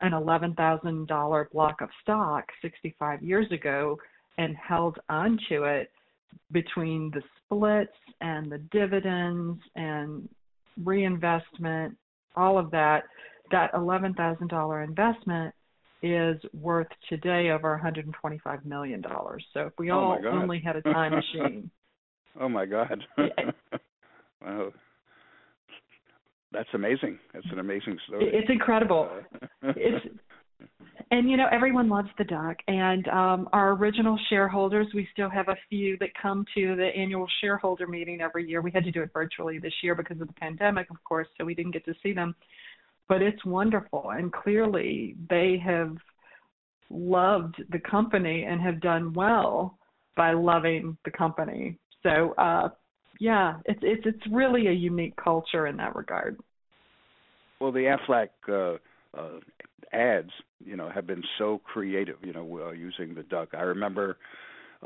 an 0.01 0.11
$11,000 0.11 1.51
block 1.51 1.81
of 1.81 1.89
stock 2.01 2.45
65 2.61 3.21
years 3.21 3.51
ago 3.51 3.97
and 4.37 4.55
held 4.55 4.97
onto 5.09 5.65
it 5.65 5.91
between 6.51 7.11
the 7.13 7.21
splits 7.37 7.91
and 8.21 8.51
the 8.51 8.57
dividends 8.71 9.59
and 9.75 10.27
reinvestment, 10.83 11.95
all 12.35 12.57
of 12.57 12.71
that, 12.71 13.03
that 13.51 13.73
$11,000 13.73 14.83
investment 14.83 15.53
is 16.01 16.37
worth 16.53 16.87
today 17.09 17.49
over 17.49 17.71
125 17.71 18.65
million 18.65 19.01
dollars. 19.01 19.43
So 19.53 19.61
if 19.61 19.73
we 19.77 19.91
oh 19.91 19.95
all 19.95 20.19
only 20.31 20.61
had 20.61 20.77
a 20.77 20.81
time 20.81 21.11
machine. 21.11 21.69
oh 22.39 22.49
my 22.49 22.65
god. 22.65 23.03
Wow. 24.41 24.71
That's 26.51 26.69
amazing. 26.73 27.19
That's 27.33 27.45
an 27.51 27.59
amazing 27.59 27.97
story. 28.07 28.29
It's 28.33 28.49
incredible. 28.49 29.09
Uh, 29.41 29.47
it's 29.75 30.05
and 31.11 31.29
you 31.29 31.37
know 31.37 31.47
everyone 31.51 31.89
loves 31.89 32.09
the 32.17 32.23
duck. 32.23 32.57
And 32.67 33.07
um 33.07 33.49
our 33.53 33.71
original 33.71 34.17
shareholders 34.29 34.87
we 34.93 35.07
still 35.11 35.29
have 35.29 35.47
a 35.49 35.55
few 35.69 35.97
that 35.99 36.09
come 36.21 36.45
to 36.55 36.75
the 36.75 36.87
annual 36.95 37.27
shareholder 37.41 37.87
meeting 37.87 38.21
every 38.21 38.47
year. 38.47 38.61
We 38.61 38.71
had 38.71 38.83
to 38.83 38.91
do 38.91 39.01
it 39.01 39.11
virtually 39.13 39.59
this 39.59 39.73
year 39.81 39.95
because 39.95 40.21
of 40.21 40.27
the 40.27 40.33
pandemic 40.33 40.89
of 40.89 41.03
course 41.03 41.27
so 41.37 41.45
we 41.45 41.55
didn't 41.55 41.71
get 41.71 41.85
to 41.85 41.95
see 42.03 42.13
them. 42.13 42.35
But 43.07 43.21
it's 43.21 43.43
wonderful. 43.43 44.11
And 44.11 44.31
clearly 44.31 45.15
they 45.29 45.61
have 45.65 45.95
loved 46.91 47.55
the 47.71 47.79
company 47.79 48.43
and 48.43 48.61
have 48.61 48.81
done 48.81 49.13
well 49.13 49.77
by 50.15 50.33
loving 50.33 50.97
the 51.05 51.11
company. 51.11 51.77
So 52.03 52.33
uh 52.37 52.69
yeah 53.19 53.55
it's 53.65 53.81
it's 53.81 54.03
it's 54.05 54.31
really 54.31 54.67
a 54.67 54.71
unique 54.71 55.15
culture 55.15 55.65
in 55.65 55.77
that 55.77 55.95
regard. 55.95 56.37
Well 57.59 57.71
the 57.71 57.95
aflac 57.97 58.29
uh 58.47 58.77
uh, 59.17 59.39
ads, 59.93 60.31
you 60.63 60.75
know, 60.75 60.89
have 60.89 61.07
been 61.07 61.23
so 61.37 61.59
creative. 61.63 62.17
You 62.23 62.33
know, 62.33 62.59
uh, 62.67 62.71
using 62.71 63.15
the 63.15 63.23
duck. 63.23 63.49
I 63.53 63.61
remember 63.61 64.17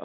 uh, 0.00 0.04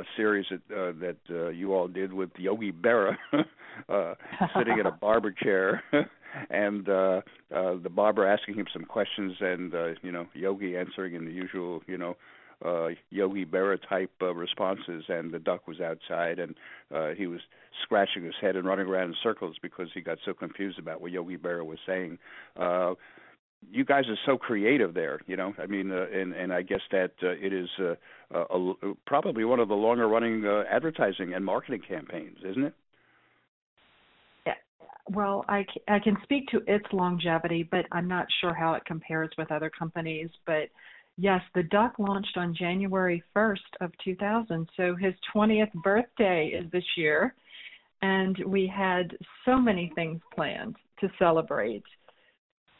a 0.00 0.02
series 0.16 0.46
that 0.50 0.76
uh, 0.76 0.92
that 1.00 1.16
uh, 1.30 1.48
you 1.48 1.74
all 1.74 1.88
did 1.88 2.12
with 2.12 2.30
Yogi 2.36 2.72
Berra 2.72 3.16
uh, 3.88 4.14
sitting 4.56 4.78
in 4.78 4.86
a 4.86 4.90
barber 5.00 5.30
chair, 5.30 5.82
and 6.50 6.88
uh, 6.88 7.20
uh, 7.54 7.74
the 7.82 7.90
barber 7.90 8.26
asking 8.26 8.54
him 8.54 8.66
some 8.72 8.84
questions, 8.84 9.34
and 9.40 9.74
uh, 9.74 9.88
you 10.02 10.10
know 10.10 10.26
Yogi 10.34 10.76
answering 10.76 11.14
in 11.14 11.24
the 11.24 11.32
usual, 11.32 11.82
you 11.86 11.98
know. 11.98 12.16
Uh, 12.62 12.88
Yogi 13.08 13.46
Berra 13.46 13.78
type 13.88 14.10
uh, 14.20 14.34
responses, 14.34 15.04
and 15.08 15.32
the 15.32 15.38
duck 15.38 15.66
was 15.66 15.80
outside, 15.80 16.38
and 16.38 16.54
uh, 16.94 17.08
he 17.16 17.26
was 17.26 17.40
scratching 17.82 18.22
his 18.22 18.34
head 18.38 18.54
and 18.54 18.66
running 18.66 18.86
around 18.86 19.08
in 19.08 19.14
circles 19.22 19.56
because 19.62 19.88
he 19.94 20.02
got 20.02 20.18
so 20.26 20.34
confused 20.34 20.78
about 20.78 21.00
what 21.00 21.10
Yogi 21.10 21.38
Berra 21.38 21.64
was 21.64 21.78
saying. 21.86 22.18
Uh, 22.58 22.92
you 23.68 23.84
guys 23.84 24.04
are 24.08 24.18
so 24.26 24.36
creative 24.38 24.94
there, 24.94 25.20
you 25.26 25.36
know. 25.36 25.54
I 25.58 25.66
mean, 25.66 25.90
uh, 25.90 26.06
and 26.12 26.32
and 26.32 26.52
I 26.52 26.62
guess 26.62 26.80
that 26.92 27.12
uh, 27.22 27.30
it 27.30 27.52
is 27.52 27.68
uh, 27.78 27.94
a, 28.34 28.70
a, 28.70 28.94
probably 29.06 29.44
one 29.44 29.60
of 29.60 29.68
the 29.68 29.74
longer 29.74 30.08
running 30.08 30.44
uh, 30.46 30.64
advertising 30.70 31.34
and 31.34 31.44
marketing 31.44 31.82
campaigns, 31.86 32.38
isn't 32.44 32.64
it? 32.64 32.74
Yeah. 34.46 34.54
Well, 35.10 35.44
I 35.48 35.64
I 35.88 35.98
can 35.98 36.16
speak 36.22 36.48
to 36.48 36.62
its 36.66 36.86
longevity, 36.92 37.68
but 37.70 37.86
I'm 37.92 38.08
not 38.08 38.26
sure 38.40 38.54
how 38.54 38.74
it 38.74 38.84
compares 38.86 39.30
with 39.36 39.52
other 39.52 39.70
companies. 39.70 40.30
But 40.46 40.68
yes, 41.18 41.42
the 41.54 41.62
Duck 41.64 41.98
launched 41.98 42.36
on 42.36 42.54
January 42.58 43.22
1st 43.36 43.56
of 43.80 43.92
2000, 44.02 44.68
so 44.76 44.96
his 44.96 45.14
20th 45.34 45.72
birthday 45.84 46.46
is 46.46 46.70
this 46.72 46.84
year, 46.96 47.34
and 48.00 48.36
we 48.46 48.66
had 48.66 49.16
so 49.44 49.58
many 49.58 49.92
things 49.94 50.20
planned 50.34 50.76
to 51.00 51.08
celebrate 51.18 51.84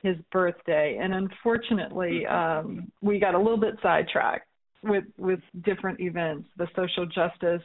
his 0.02 0.16
birthday, 0.32 0.98
and 1.00 1.14
unfortunately, 1.14 2.24
mm-hmm. 2.28 2.68
um, 2.68 2.92
we 3.00 3.18
got 3.18 3.34
a 3.34 3.38
little 3.38 3.58
bit 3.58 3.74
sidetracked 3.82 4.46
with 4.82 5.04
with 5.18 5.40
different 5.64 6.00
events, 6.00 6.48
the 6.56 6.68
social 6.74 7.06
justice 7.06 7.62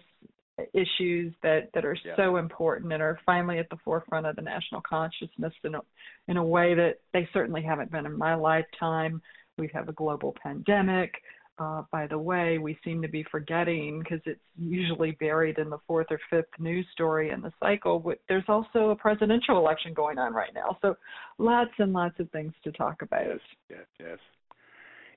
issues 0.74 1.34
that 1.44 1.70
that 1.74 1.86
are 1.86 1.98
yeah. 2.06 2.16
so 2.16 2.38
important 2.38 2.92
and 2.94 3.02
are 3.02 3.20
finally 3.26 3.60
at 3.60 3.70
the 3.70 3.78
forefront 3.84 4.26
of 4.26 4.36
the 4.36 4.42
national 4.42 4.82
consciousness 4.82 5.54
in 5.64 5.76
a, 5.76 5.82
in 6.28 6.38
a 6.38 6.44
way 6.44 6.74
that 6.74 6.96
they 7.14 7.28
certainly 7.34 7.62
haven't 7.62 7.92
been 7.92 8.06
in 8.06 8.18
my 8.18 8.36
lifetime. 8.36 9.22
We 9.58 9.70
have 9.74 9.90
a 9.90 9.94
global 9.94 10.36
pandemic. 10.42 11.14
Uh, 11.58 11.84
by 11.90 12.06
the 12.06 12.18
way, 12.18 12.58
we 12.58 12.78
seem 12.84 13.02
to 13.02 13.08
be 13.08 13.26
forgetting 13.32 14.00
because 14.00 14.20
it's 14.26 14.42
usually 14.58 15.12
buried 15.12 15.58
in 15.58 15.70
the 15.70 15.78
fourth 15.88 16.08
or 16.10 16.20
fifth 16.30 16.50
news 16.60 16.86
story 16.92 17.30
in 17.30 17.42
the 17.42 17.52
cycle. 17.62 18.04
There's 18.28 18.44
also 18.50 18.90
a 18.90 18.96
presidential 18.96 19.58
election 19.58 19.94
going 19.94 20.18
on 20.18 20.34
right 20.34 20.54
now, 20.54 20.78
so 20.82 20.98
lots 21.38 21.72
and 21.78 21.94
lots 21.94 22.20
of 22.20 22.30
things 22.32 22.54
to 22.66 22.74
talk 22.74 23.02
about. 23.02 23.26
Yes, 23.26 23.40
yes, 23.70 23.86
yes. 24.00 24.18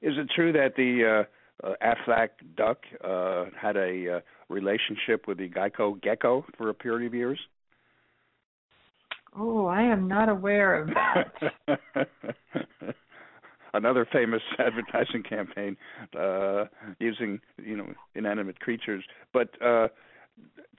Is 0.01 0.15
it 0.17 0.29
true 0.37 0.53
that 0.53 0.77
the 0.77 1.25
uh, 1.65 1.67
uh, 1.67 1.75
Aflac 1.83 2.29
duck 2.57 2.79
uh, 3.03 3.47
had 3.61 3.77
a 3.77 4.19
uh, 4.19 4.21
relationship 4.49 5.27
with 5.27 5.39
the 5.39 5.49
Geico 5.49 6.01
gecko 6.01 6.45
for 6.57 6.69
a 6.69 6.75
period 6.75 7.09
of 7.09 7.15
years? 7.15 7.39
Oh, 9.37 9.67
I 9.67 9.83
am 9.83 10.07
not 10.07 10.29
aware 10.29 10.83
of 10.83 10.89
that. 10.89 11.79
another 13.75 14.07
famous 14.11 14.43
advertising 14.59 15.23
campaign 15.23 15.77
uh, 16.19 16.65
using 16.99 17.41
you 17.63 17.77
know 17.77 17.93
inanimate 18.15 18.61
creatures. 18.61 19.05
But 19.33 19.51
uh, 19.63 19.89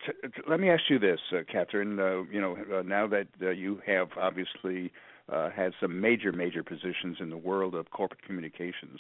t- 0.05 0.27
t- 0.27 0.41
let 0.50 0.60
me 0.60 0.69
ask 0.69 0.84
you 0.89 1.00
this, 1.00 1.19
uh, 1.34 1.41
Catherine. 1.51 2.00
Uh, 2.00 2.24
you 2.31 2.41
know, 2.41 2.58
uh, 2.74 2.81
now 2.81 3.08
that 3.08 3.27
uh, 3.41 3.50
you 3.50 3.81
have 3.86 4.10
obviously 4.17 4.91
uh, 5.31 5.50
had 5.50 5.74
some 5.79 6.00
major, 6.01 6.31
major 6.31 6.63
positions 6.63 7.17
in 7.19 7.29
the 7.29 7.38
world 7.38 7.75
of 7.75 7.91
corporate 7.91 8.22
communications. 8.24 9.00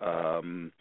Um, 0.00 0.72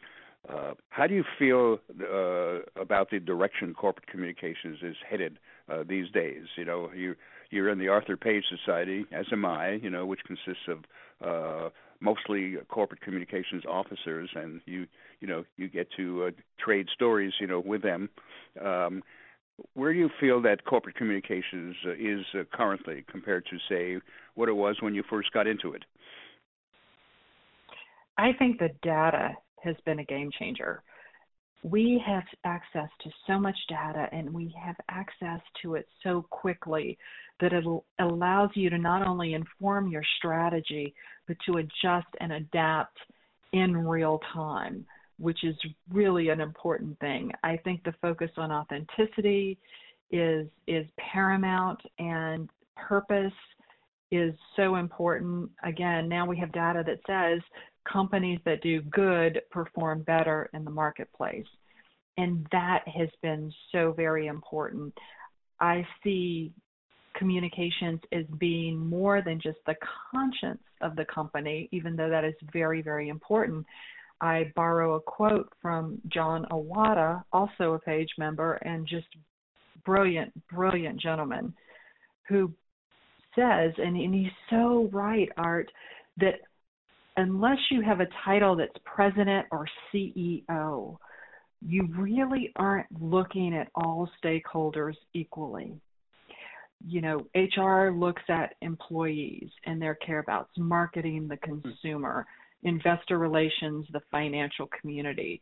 uh, 0.48 0.74
how 0.90 1.08
do 1.08 1.16
you 1.16 1.24
feel 1.40 1.80
uh, 2.02 2.60
about 2.80 3.10
the 3.10 3.20
direction 3.20 3.74
corporate 3.74 4.08
communications 4.08 4.78
is 4.84 4.96
headed 5.10 5.40
uh, 5.70 5.84
these 5.88 6.10
days? 6.12 6.44
You 6.56 6.66
know, 6.66 6.90
you 6.96 7.16
you're 7.50 7.70
in 7.70 7.80
the 7.80 7.88
Arthur 7.88 8.18
Page 8.18 8.44
Society, 8.50 9.06
as 9.12 9.26
am 9.32 9.46
I. 9.46 9.74
You 9.74 9.90
know, 9.90 10.06
which 10.06 10.22
consists 10.26 10.68
of 10.68 10.80
uh, 11.26 11.70
mostly 12.06 12.56
corporate 12.70 13.02
communications 13.02 13.64
officers, 13.68 14.30
and 14.36 14.62
you 14.66 14.86
you 15.20 15.28
know 15.28 15.44
you 15.58 15.68
get 15.68 15.88
to 15.98 16.26
uh, 16.26 16.32
trade 16.64 16.88
stories 16.94 17.34
you 17.40 17.48
know 17.48 17.60
with 17.60 17.82
them. 17.82 18.10
Um, 18.64 19.04
where 19.74 19.94
do 19.94 20.00
you 20.00 20.10
feel 20.20 20.42
that 20.42 20.66
corporate 20.66 20.96
communications 20.96 21.76
uh, 21.86 21.92
is 21.92 22.26
uh, 22.34 22.44
currently 22.54 23.06
compared 23.10 23.46
to 23.46 23.58
say 23.70 24.00
what 24.36 24.50
it 24.50 24.54
was 24.54 24.78
when 24.82 24.94
you 24.94 25.04
first 25.10 25.32
got 25.32 25.48
into 25.48 25.74
it? 25.74 25.84
I 28.18 28.32
think 28.38 28.60
the 28.60 28.70
data 28.82 29.32
has 29.64 29.76
been 29.86 30.00
a 30.00 30.06
game 30.06 30.30
changer. 30.38 30.84
We 31.66 32.00
have 32.06 32.24
access 32.44 32.90
to 33.02 33.10
so 33.26 33.40
much 33.40 33.58
data 33.68 34.08
and 34.12 34.32
we 34.32 34.54
have 34.64 34.76
access 34.88 35.42
to 35.64 35.74
it 35.74 35.88
so 36.04 36.24
quickly 36.30 36.96
that 37.40 37.54
it 37.54 37.66
allows 37.98 38.52
you 38.54 38.70
to 38.70 38.78
not 38.78 39.02
only 39.08 39.34
inform 39.34 39.88
your 39.88 40.04
strategy, 40.20 40.94
but 41.28 41.38
to 41.48 41.58
adjust 41.58 42.06
and 42.20 42.34
adapt 42.34 43.00
in 43.54 43.76
real 43.76 44.20
time, 44.32 44.86
which 45.18 45.44
is 45.44 45.56
really 45.92 46.30
an 46.30 46.40
important 46.40 47.00
thing. 47.00 47.32
I 47.44 47.58
think 47.58 47.84
the 47.84 47.96
focus 48.00 48.30
on 48.38 48.52
authenticity 48.52 49.58
is 50.12 50.48
is 50.68 50.86
paramount 51.00 51.82
and 51.98 52.48
purpose 52.78 53.34
is 54.12 54.34
so 54.56 54.76
important. 54.76 55.50
Again, 55.64 56.08
now 56.08 56.26
we 56.26 56.38
have 56.38 56.52
data 56.52 56.84
that 56.86 57.00
says 57.08 57.42
companies 57.92 58.40
that 58.46 58.62
do 58.62 58.82
good 58.82 59.42
perform 59.52 60.04
better 60.04 60.50
in 60.54 60.64
the 60.64 60.72
marketplace. 60.72 61.46
And 62.18 62.48
that 62.52 62.88
has 62.88 63.10
been 63.22 63.52
so 63.72 63.92
very 63.92 64.28
important. 64.28 64.94
I 65.60 65.86
see 66.04 66.54
communications 67.18 68.00
as 68.12 68.26
being 68.38 68.78
more 68.78 69.22
than 69.22 69.40
just 69.42 69.58
the 69.66 69.76
conscience 70.12 70.64
of 70.82 70.96
the 70.96 71.06
company, 71.06 71.70
even 71.72 71.96
though 71.96 72.10
that 72.10 72.26
is 72.26 72.34
very, 72.52 72.82
very 72.82 73.10
important. 73.10 73.66
I 74.22 74.52
borrow 74.56 74.96
a 74.96 75.02
quote 75.02 75.52
from 75.62 76.02
John 76.08 76.46
Onoda, 76.52 77.24
also 77.34 77.74
a 77.74 77.80
page 77.80 78.10
member 78.18 78.54
and 78.56 78.88
just 78.88 79.08
brilliant, 79.86 80.32
brilliant 80.48 81.00
gentleman, 81.02 81.54
who 82.28 82.52
says, 83.36 83.74
and, 83.78 83.96
and 83.96 84.14
he's 84.14 84.32
so 84.50 84.90
right, 84.92 85.30
Art, 85.38 85.72
that 86.18 86.36
unless 87.18 87.58
you 87.70 87.82
have 87.82 88.00
a 88.00 88.08
title 88.24 88.56
that's 88.56 88.72
president 88.84 89.48
or 89.52 89.68
CEO, 89.94 90.98
you 91.62 91.88
really 91.98 92.52
aren't 92.56 92.88
looking 93.02 93.56
at 93.56 93.70
all 93.76 94.10
stakeholders 94.24 94.96
equally 95.14 95.74
you 96.88 97.02
know, 97.02 97.26
HR 97.36 97.92
looks 97.92 98.22
at 98.30 98.56
employees 98.62 99.50
and 99.66 99.82
their 99.82 99.96
care 99.96 100.20
abouts, 100.20 100.52
marketing 100.58 101.28
the 101.28 101.38
hmm. 101.44 101.62
consumer, 101.62 102.26
investor 102.64 103.18
relations, 103.18 103.86
the 103.92 104.02
financial 104.12 104.70
community. 104.80 105.42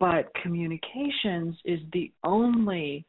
But 0.00 0.30
communications 0.42 1.56
is 1.64 1.80
the 1.92 2.12
only 2.24 3.04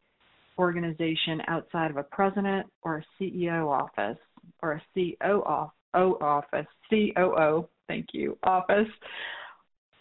organization 0.60 1.42
outside 1.48 1.90
of 1.90 1.98
a 1.98 2.04
president 2.04 2.68
or 2.84 2.98
a 2.98 3.24
CEO 3.24 3.68
office 3.68 4.18
or 4.62 4.74
a 4.74 4.82
COO 4.94 5.72
office, 5.96 6.68
COO, 6.90 7.68
thank 7.88 8.08
you, 8.14 8.38
office 8.44 8.88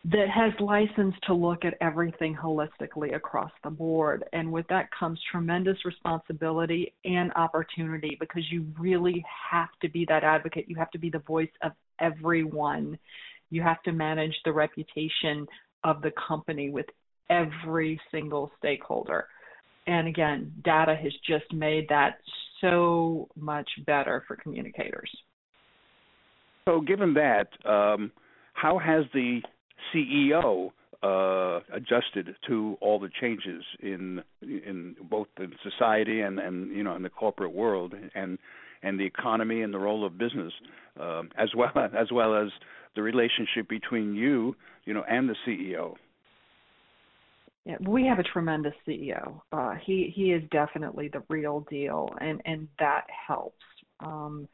that 0.04 0.28
has 0.28 0.52
license 0.60 1.14
to 1.26 1.34
look 1.34 1.64
at 1.64 1.74
everything 1.80 2.36
holistically 2.36 3.14
across 3.14 3.50
the 3.64 3.70
board. 3.70 4.24
And 4.32 4.50
with 4.50 4.66
that 4.68 4.88
comes 4.98 5.20
tremendous 5.30 5.76
responsibility 5.84 6.94
and 7.04 7.32
opportunity 7.34 8.16
because 8.18 8.44
you 8.50 8.66
really 8.78 9.24
have 9.50 9.68
to 9.82 9.88
be 9.88 10.06
that 10.08 10.24
advocate. 10.24 10.66
You 10.68 10.76
have 10.76 10.90
to 10.92 10.98
be 10.98 11.10
the 11.10 11.18
voice 11.20 11.50
of 11.62 11.72
everyone. 12.00 12.98
You 13.50 13.62
have 13.62 13.82
to 13.84 13.92
manage 13.92 14.34
the 14.44 14.52
reputation 14.52 15.46
of 15.84 16.00
the 16.00 16.12
company 16.26 16.70
with 16.70 16.86
every 17.28 18.00
single 18.10 18.50
stakeholder. 18.58 19.26
And 19.88 20.06
again, 20.06 20.52
data 20.64 20.94
has 20.94 21.12
just 21.26 21.50
made 21.50 21.88
that 21.88 22.18
so 22.60 23.26
much 23.34 23.68
better 23.86 24.22
for 24.28 24.36
communicators. 24.36 25.10
So, 26.66 26.82
given 26.82 27.14
that, 27.14 27.48
um, 27.66 28.12
how 28.52 28.78
has 28.78 29.04
the 29.14 29.40
CEO 29.90 30.72
uh, 31.02 31.60
adjusted 31.74 32.36
to 32.48 32.76
all 32.82 32.98
the 32.98 33.08
changes 33.18 33.64
in 33.80 34.22
in 34.42 34.94
both 35.08 35.28
the 35.38 35.46
society 35.62 36.20
and 36.20 36.38
and 36.38 36.76
you 36.76 36.82
know 36.82 36.94
in 36.94 37.02
the 37.02 37.08
corporate 37.08 37.54
world 37.54 37.94
and 38.14 38.36
and 38.82 39.00
the 39.00 39.04
economy 39.04 39.62
and 39.62 39.72
the 39.72 39.78
role 39.78 40.04
of 40.04 40.18
business 40.18 40.52
um, 41.00 41.30
as 41.38 41.48
well 41.56 41.72
as 41.98 42.12
well 42.12 42.34
as 42.34 42.48
the 42.94 43.00
relationship 43.00 43.68
between 43.68 44.14
you 44.14 44.54
you 44.84 44.92
know 44.92 45.04
and 45.08 45.30
the 45.30 45.36
CEO. 45.46 45.94
Yeah, 47.68 47.76
we 47.86 48.06
have 48.06 48.18
a 48.18 48.22
tremendous 48.22 48.72
CEO. 48.86 49.42
Uh, 49.52 49.74
he 49.84 50.10
he 50.16 50.32
is 50.32 50.42
definitely 50.50 51.08
the 51.08 51.22
real 51.28 51.66
deal, 51.70 52.08
and 52.18 52.40
and 52.46 52.66
that 52.78 53.04
helps. 53.26 53.62
Um, 54.00 54.48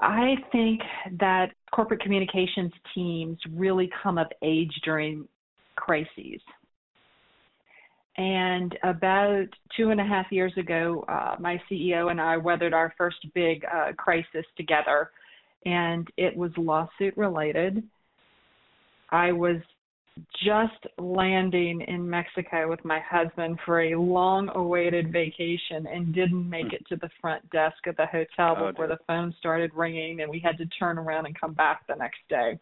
I 0.00 0.34
think 0.50 0.80
that 1.20 1.52
corporate 1.70 2.00
communications 2.00 2.72
teams 2.92 3.38
really 3.52 3.88
come 4.02 4.18
of 4.18 4.26
age 4.42 4.72
during 4.84 5.28
crises. 5.76 6.40
And 8.18 8.76
about 8.82 9.46
two 9.76 9.90
and 9.90 10.00
a 10.00 10.04
half 10.04 10.26
years 10.30 10.52
ago, 10.56 11.04
uh, 11.06 11.36
my 11.38 11.60
CEO 11.70 12.10
and 12.10 12.20
I 12.20 12.36
weathered 12.36 12.74
our 12.74 12.92
first 12.98 13.18
big 13.32 13.64
uh, 13.72 13.92
crisis 13.92 14.44
together, 14.56 15.10
and 15.64 16.08
it 16.16 16.36
was 16.36 16.50
lawsuit 16.56 17.16
related. 17.16 17.84
I 19.10 19.30
was 19.30 19.58
just 20.44 20.86
landing 20.98 21.82
in 21.82 22.08
Mexico 22.08 22.68
with 22.68 22.82
my 22.84 23.00
husband 23.00 23.58
for 23.64 23.82
a 23.82 23.98
long 23.98 24.48
awaited 24.54 25.12
vacation 25.12 25.86
and 25.86 26.14
didn't 26.14 26.48
make 26.48 26.72
it 26.72 26.86
to 26.88 26.96
the 26.96 27.10
front 27.20 27.48
desk 27.50 27.86
of 27.86 27.96
the 27.96 28.06
hotel 28.06 28.56
oh, 28.58 28.70
before 28.70 28.86
dear. 28.86 28.96
the 28.96 29.04
phone 29.06 29.34
started 29.38 29.70
ringing 29.74 30.20
and 30.20 30.30
we 30.30 30.40
had 30.40 30.56
to 30.56 30.66
turn 30.78 30.98
around 30.98 31.26
and 31.26 31.38
come 31.38 31.52
back 31.52 31.86
the 31.86 31.94
next 31.94 32.20
day. 32.30 32.58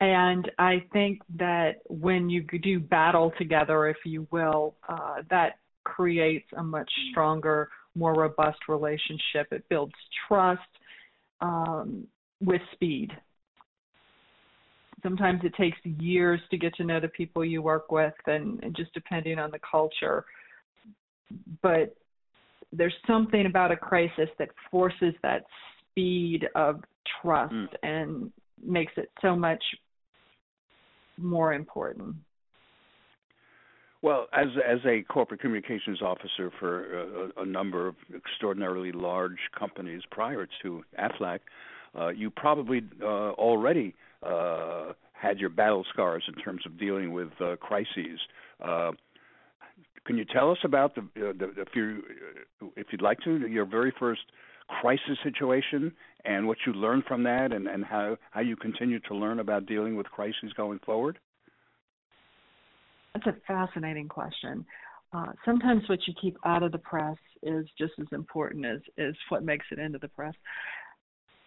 And 0.00 0.50
I 0.58 0.84
think 0.92 1.20
that 1.38 1.82
when 1.88 2.28
you 2.28 2.44
do 2.60 2.80
battle 2.80 3.32
together, 3.38 3.86
if 3.86 3.98
you 4.04 4.26
will, 4.32 4.74
uh, 4.88 5.22
that 5.30 5.58
creates 5.84 6.46
a 6.56 6.62
much 6.62 6.90
stronger, 7.12 7.68
more 7.94 8.14
robust 8.14 8.58
relationship. 8.68 9.46
It 9.52 9.64
builds 9.68 9.94
trust 10.26 10.60
um, 11.40 12.08
with 12.40 12.60
speed 12.72 13.12
sometimes 15.02 15.40
it 15.44 15.54
takes 15.54 15.76
years 15.84 16.40
to 16.50 16.56
get 16.56 16.74
to 16.74 16.84
know 16.84 17.00
the 17.00 17.08
people 17.08 17.44
you 17.44 17.62
work 17.62 17.90
with 17.90 18.14
and, 18.26 18.62
and 18.62 18.74
just 18.76 18.92
depending 18.94 19.38
on 19.38 19.50
the 19.50 19.60
culture 19.68 20.24
but 21.62 21.96
there's 22.72 22.94
something 23.06 23.46
about 23.46 23.70
a 23.70 23.76
crisis 23.76 24.28
that 24.38 24.48
forces 24.70 25.14
that 25.22 25.44
speed 25.90 26.46
of 26.54 26.80
trust 27.20 27.52
mm. 27.52 27.66
and 27.82 28.32
makes 28.64 28.92
it 28.96 29.10
so 29.20 29.36
much 29.36 29.62
more 31.18 31.52
important 31.52 32.16
well, 34.02 34.26
as 34.32 34.48
as 34.68 34.80
a 34.84 35.02
corporate 35.02 35.40
communications 35.40 36.02
officer 36.02 36.50
for 36.58 37.30
a, 37.36 37.42
a 37.42 37.46
number 37.46 37.86
of 37.86 37.94
extraordinarily 38.14 38.90
large 38.90 39.38
companies 39.56 40.02
prior 40.10 40.48
to 40.62 40.82
Aflac, 40.98 41.38
uh, 41.96 42.08
you 42.08 42.28
probably 42.30 42.82
uh, 43.00 43.06
already 43.06 43.94
uh, 44.22 44.92
had 45.12 45.38
your 45.38 45.50
battle 45.50 45.84
scars 45.92 46.24
in 46.28 46.34
terms 46.42 46.62
of 46.66 46.78
dealing 46.78 47.12
with 47.12 47.30
uh, 47.40 47.56
crises. 47.56 48.20
Uh, 48.62 48.92
can 50.04 50.18
you 50.18 50.24
tell 50.24 50.50
us 50.50 50.58
about 50.64 50.94
the, 50.94 51.00
uh, 51.00 51.32
the 51.38 51.52
if 51.60 51.68
you 51.74 52.02
if 52.76 52.88
you'd 52.90 53.02
like 53.02 53.18
to 53.20 53.46
your 53.46 53.64
very 53.64 53.92
first 53.98 54.22
crisis 54.68 55.18
situation 55.22 55.92
and 56.24 56.46
what 56.46 56.58
you 56.66 56.72
learned 56.72 57.04
from 57.06 57.22
that 57.22 57.52
and, 57.52 57.68
and 57.68 57.84
how 57.84 58.16
how 58.30 58.40
you 58.40 58.56
continue 58.56 58.98
to 59.00 59.14
learn 59.14 59.38
about 59.38 59.66
dealing 59.66 59.96
with 59.96 60.06
crises 60.06 60.52
going 60.56 60.80
forward? 60.84 61.18
That's 63.14 63.26
a 63.26 63.36
fascinating 63.46 64.08
question. 64.08 64.64
Uh, 65.12 65.32
sometimes 65.44 65.82
what 65.88 65.98
you 66.06 66.14
keep 66.20 66.36
out 66.44 66.62
of 66.62 66.72
the 66.72 66.78
press 66.78 67.18
is 67.42 67.66
just 67.78 67.92
as 68.00 68.06
important 68.12 68.64
as, 68.64 68.80
as 68.98 69.12
what 69.28 69.44
makes 69.44 69.66
it 69.70 69.78
into 69.78 69.98
the 69.98 70.08
press. 70.08 70.32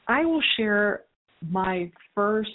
I 0.07 0.23
will 0.23 0.43
share 0.55 1.01
my 1.41 1.91
first 2.13 2.49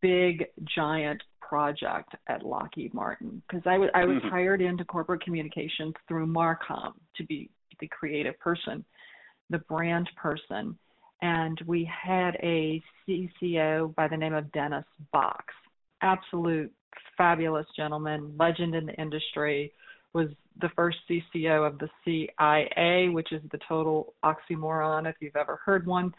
big 0.00 0.46
giant 0.74 1.22
project 1.40 2.14
at 2.28 2.44
Lockheed 2.44 2.94
Martin 2.94 3.42
because 3.46 3.62
I 3.66 3.78
was 3.78 3.90
mm-hmm. 3.94 4.28
hired 4.28 4.62
into 4.62 4.84
corporate 4.84 5.22
communications 5.22 5.94
through 6.08 6.26
Marcom 6.26 6.94
to 7.16 7.24
be 7.24 7.50
the 7.80 7.88
creative 7.88 8.38
person, 8.40 8.84
the 9.50 9.58
brand 9.58 10.08
person, 10.16 10.76
and 11.22 11.60
we 11.66 11.88
had 11.90 12.36
a 12.42 12.82
CCO 13.06 13.94
by 13.94 14.08
the 14.08 14.16
name 14.16 14.34
of 14.34 14.50
Dennis 14.52 14.84
Boxx, 15.14 15.44
absolute 16.02 16.72
fabulous 17.16 17.66
gentleman, 17.76 18.34
legend 18.38 18.74
in 18.74 18.86
the 18.86 18.94
industry, 18.94 19.72
was 20.12 20.28
the 20.60 20.70
first 20.76 20.98
CCO 21.10 21.66
of 21.66 21.78
the 21.78 21.88
CIA, 22.04 23.08
which 23.08 23.32
is 23.32 23.42
the 23.52 23.58
total 23.68 24.14
oxymoron 24.24 25.08
if 25.08 25.16
you've 25.20 25.36
ever 25.36 25.60
heard 25.64 25.86
one 25.86 26.12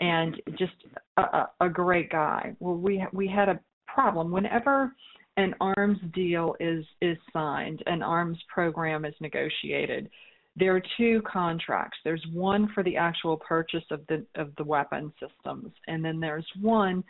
and 0.00 0.40
just 0.58 0.72
a, 1.16 1.46
a 1.60 1.68
great 1.68 2.10
guy. 2.10 2.54
Well, 2.60 2.76
we 2.76 3.04
we 3.12 3.28
had 3.28 3.48
a 3.48 3.60
problem 3.86 4.30
whenever 4.30 4.92
an 5.36 5.54
arms 5.60 5.98
deal 6.14 6.54
is 6.60 6.84
is 7.00 7.16
signed, 7.32 7.82
an 7.86 8.02
arms 8.02 8.38
program 8.52 9.04
is 9.04 9.14
negotiated. 9.20 10.08
There 10.56 10.74
are 10.74 10.82
two 10.98 11.22
contracts. 11.30 11.98
There's 12.04 12.24
one 12.32 12.68
for 12.74 12.82
the 12.82 12.96
actual 12.96 13.36
purchase 13.36 13.84
of 13.90 14.00
the 14.08 14.26
of 14.34 14.54
the 14.56 14.64
weapon 14.64 15.12
systems, 15.20 15.72
and 15.86 16.04
then 16.04 16.20
there's 16.20 16.46
one 16.60 17.04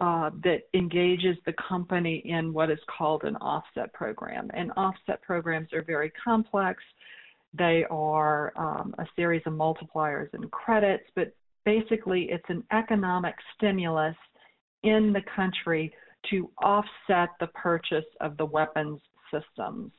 uh, 0.00 0.30
that 0.42 0.62
engages 0.74 1.36
the 1.46 1.54
company 1.68 2.22
in 2.24 2.52
what 2.52 2.70
is 2.70 2.78
called 2.96 3.22
an 3.22 3.36
offset 3.36 3.92
program. 3.92 4.50
And 4.52 4.72
offset 4.76 5.22
programs 5.22 5.72
are 5.72 5.82
very 5.82 6.12
complex. 6.24 6.82
They 7.56 7.84
are 7.90 8.52
um, 8.56 8.94
a 8.98 9.06
series 9.14 9.42
of 9.46 9.52
multipliers 9.52 10.28
and 10.32 10.50
credits, 10.50 11.04
but 11.14 11.34
basically 11.64 12.28
it's 12.30 12.48
an 12.48 12.64
economic 12.72 13.34
stimulus 13.54 14.16
in 14.82 15.12
the 15.12 15.22
country 15.34 15.92
to 16.30 16.50
offset 16.62 17.30
the 17.40 17.48
purchase 17.54 18.04
of 18.20 18.36
the 18.36 18.44
weapons 18.44 19.00
systems. 19.32 19.92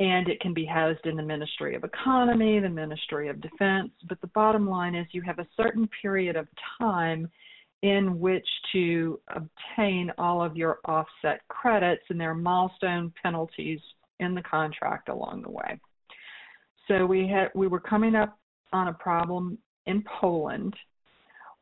And 0.00 0.28
it 0.28 0.40
can 0.40 0.54
be 0.54 0.64
housed 0.64 1.04
in 1.04 1.16
the 1.16 1.22
Ministry 1.22 1.74
of 1.74 1.84
Economy, 1.84 2.58
the 2.58 2.68
Ministry 2.68 3.28
of 3.28 3.40
Defense, 3.40 3.90
but 4.08 4.20
the 4.20 4.28
bottom 4.28 4.68
line 4.68 4.94
is 4.94 5.06
you 5.12 5.22
have 5.22 5.38
a 5.38 5.46
certain 5.56 5.88
period 6.00 6.36
of 6.36 6.48
time 6.78 7.28
in 7.82 8.18
which 8.18 8.46
to 8.72 9.20
obtain 9.28 10.10
all 10.16 10.42
of 10.42 10.56
your 10.56 10.78
offset 10.86 11.46
credits, 11.48 12.02
and 12.08 12.18
there 12.18 12.30
are 12.30 12.34
milestone 12.34 13.12
penalties 13.22 13.78
in 14.20 14.34
the 14.34 14.42
contract 14.42 15.08
along 15.10 15.42
the 15.42 15.50
way. 15.50 15.78
So 16.88 17.04
we 17.04 17.28
had 17.28 17.50
we 17.54 17.66
were 17.66 17.80
coming 17.80 18.14
up 18.14 18.38
on 18.72 18.88
a 18.88 18.92
problem 18.92 19.58
in 19.86 20.04
Poland 20.20 20.74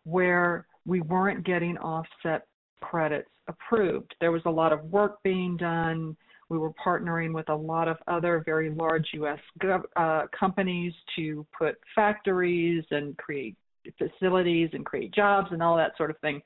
where 0.05 0.67
we 0.87 1.01
weren't 1.01 1.45
getting 1.45 1.79
offset 1.79 2.47
credits 2.81 3.31
approved. 3.49 4.15
There 4.21 4.33
was 4.33 4.43
a 4.47 4.51
lot 4.51 4.73
of 4.73 4.85
work 4.85 5.23
being 5.23 5.57
done. 5.57 6.17
We 6.49 6.59
were 6.59 6.73
partnering 6.85 7.33
with 7.33 7.49
a 7.49 7.55
lot 7.55 7.89
of 7.89 7.97
other 8.09 8.43
very 8.45 8.71
large 8.71 9.09
U.S. 9.15 9.39
Gov- 9.63 9.85
uh, 9.97 10.27
companies 10.39 10.93
to 11.17 11.47
put 11.57 11.77
factories 11.95 12.85
and 12.91 13.17
create 13.17 13.57
facilities 13.99 14.71
and 14.73 14.85
create 14.85 15.15
jobs 15.15 15.49
and 15.51 15.63
all 15.63 15.77
that 15.77 15.97
sort 15.97 16.11
of 16.11 16.19
thing 16.19 16.43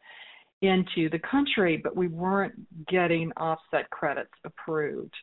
into 0.62 1.10
the 1.10 1.18
country, 1.30 1.76
but 1.76 1.94
we 1.94 2.08
weren't 2.08 2.54
getting 2.86 3.30
offset 3.36 3.90
credits 3.90 4.32
approved. 4.44 5.14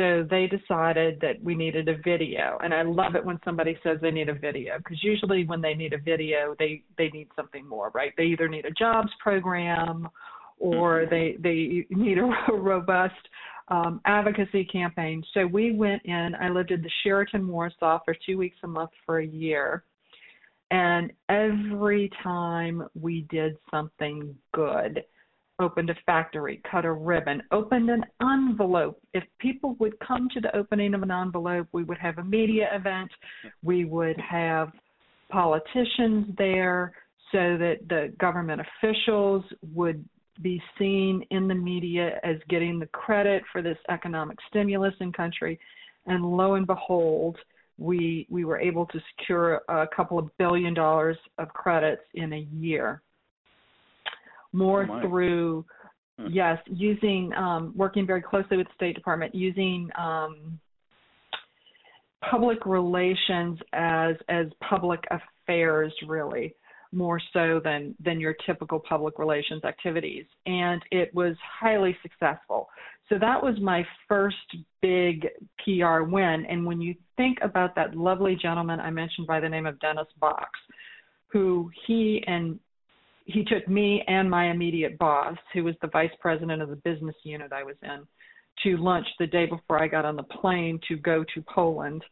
So 0.00 0.26
they 0.30 0.46
decided 0.46 1.20
that 1.20 1.42
we 1.42 1.54
needed 1.54 1.86
a 1.90 1.98
video, 1.98 2.58
and 2.64 2.72
I 2.72 2.80
love 2.80 3.16
it 3.16 3.22
when 3.22 3.38
somebody 3.44 3.76
says 3.82 3.98
they 4.00 4.10
need 4.10 4.30
a 4.30 4.34
video 4.34 4.78
because 4.78 5.04
usually 5.04 5.44
when 5.44 5.60
they 5.60 5.74
need 5.74 5.92
a 5.92 5.98
video, 5.98 6.56
they 6.58 6.82
they 6.96 7.10
need 7.10 7.28
something 7.36 7.68
more, 7.68 7.90
right? 7.94 8.14
They 8.16 8.22
either 8.24 8.48
need 8.48 8.64
a 8.64 8.70
jobs 8.70 9.10
program, 9.22 10.08
or 10.58 11.00
mm-hmm. 11.00 11.10
they 11.10 11.36
they 11.38 11.86
need 11.94 12.16
a 12.16 12.32
robust 12.54 13.28
um, 13.68 14.00
advocacy 14.06 14.64
campaign. 14.64 15.22
So 15.34 15.46
we 15.46 15.72
went 15.72 16.00
in. 16.06 16.34
I 16.40 16.48
lived 16.48 16.70
in 16.70 16.80
the 16.80 16.90
Sheraton 17.02 17.46
Warsaw 17.46 17.98
for 18.02 18.16
two 18.24 18.38
weeks 18.38 18.56
a 18.64 18.68
month 18.68 18.92
for 19.04 19.18
a 19.18 19.26
year, 19.26 19.84
and 20.70 21.12
every 21.28 22.10
time 22.22 22.88
we 22.98 23.26
did 23.28 23.54
something 23.70 24.34
good, 24.54 25.04
opened 25.60 25.90
a 25.90 25.94
factory, 26.06 26.60
cut 26.68 26.84
a 26.84 26.92
ribbon, 26.92 27.42
opened 27.52 27.90
an 27.90 28.04
envelope. 28.22 29.00
If 29.14 29.22
people 29.38 29.76
would 29.78 29.98
come 30.00 30.28
to 30.34 30.40
the 30.40 30.54
opening 30.56 30.94
of 30.94 31.02
an 31.02 31.10
envelope, 31.10 31.68
we 31.72 31.84
would 31.84 31.98
have 31.98 32.18
a 32.18 32.24
media 32.24 32.68
event. 32.72 33.10
We 33.62 33.84
would 33.84 34.18
have 34.20 34.72
politicians 35.30 36.34
there 36.38 36.92
so 37.30 37.56
that 37.58 37.76
the 37.88 38.12
government 38.18 38.60
officials 38.60 39.44
would 39.74 40.04
be 40.42 40.60
seen 40.78 41.22
in 41.30 41.46
the 41.46 41.54
media 41.54 42.18
as 42.24 42.36
getting 42.48 42.78
the 42.78 42.86
credit 42.86 43.42
for 43.52 43.62
this 43.62 43.76
economic 43.90 44.38
stimulus 44.48 44.94
in 45.00 45.12
country. 45.12 45.60
And 46.06 46.24
lo 46.24 46.54
and 46.54 46.66
behold, 46.66 47.36
we 47.78 48.26
we 48.30 48.44
were 48.44 48.58
able 48.58 48.86
to 48.86 49.00
secure 49.16 49.62
a 49.68 49.86
couple 49.94 50.18
of 50.18 50.28
billion 50.38 50.74
dollars 50.74 51.16
of 51.38 51.48
credits 51.48 52.02
in 52.14 52.32
a 52.32 52.46
year 52.52 53.02
more 54.52 54.86
oh 54.90 55.00
through 55.00 55.64
hmm. 56.18 56.26
yes, 56.30 56.58
using 56.66 57.32
um, 57.34 57.72
working 57.76 58.06
very 58.06 58.22
closely 58.22 58.56
with 58.56 58.66
the 58.68 58.74
State 58.74 58.94
Department, 58.94 59.34
using 59.34 59.88
um, 59.98 60.58
public 62.28 62.64
relations 62.66 63.58
as 63.72 64.16
as 64.28 64.46
public 64.68 65.04
affairs 65.10 65.92
really 66.06 66.54
more 66.92 67.20
so 67.32 67.60
than 67.62 67.94
than 68.04 68.20
your 68.20 68.34
typical 68.46 68.80
public 68.80 69.18
relations 69.18 69.64
activities. 69.64 70.26
And 70.46 70.82
it 70.90 71.14
was 71.14 71.36
highly 71.60 71.96
successful. 72.02 72.68
So 73.08 73.18
that 73.18 73.42
was 73.42 73.56
my 73.60 73.84
first 74.08 74.36
big 74.82 75.26
PR 75.64 76.02
win. 76.02 76.46
And 76.48 76.64
when 76.64 76.80
you 76.80 76.94
think 77.16 77.38
about 77.42 77.74
that 77.74 77.96
lovely 77.96 78.36
gentleman 78.40 78.78
I 78.78 78.90
mentioned 78.90 79.26
by 79.26 79.40
the 79.40 79.48
name 79.48 79.66
of 79.66 79.78
Dennis 79.80 80.06
Boxx 80.22 80.46
who 81.32 81.70
he 81.86 82.22
and 82.26 82.58
he 83.24 83.44
took 83.44 83.68
me 83.68 84.02
and 84.06 84.30
my 84.30 84.50
immediate 84.50 84.98
boss 84.98 85.36
who 85.52 85.64
was 85.64 85.74
the 85.82 85.88
vice 85.88 86.10
president 86.20 86.62
of 86.62 86.68
the 86.68 86.76
business 86.76 87.14
unit 87.22 87.52
I 87.52 87.62
was 87.62 87.76
in 87.82 88.06
to 88.64 88.76
lunch 88.76 89.06
the 89.18 89.26
day 89.26 89.46
before 89.46 89.82
I 89.82 89.88
got 89.88 90.04
on 90.04 90.16
the 90.16 90.22
plane 90.22 90.80
to 90.88 90.96
go 90.96 91.24
to 91.34 91.42
Poland 91.42 92.02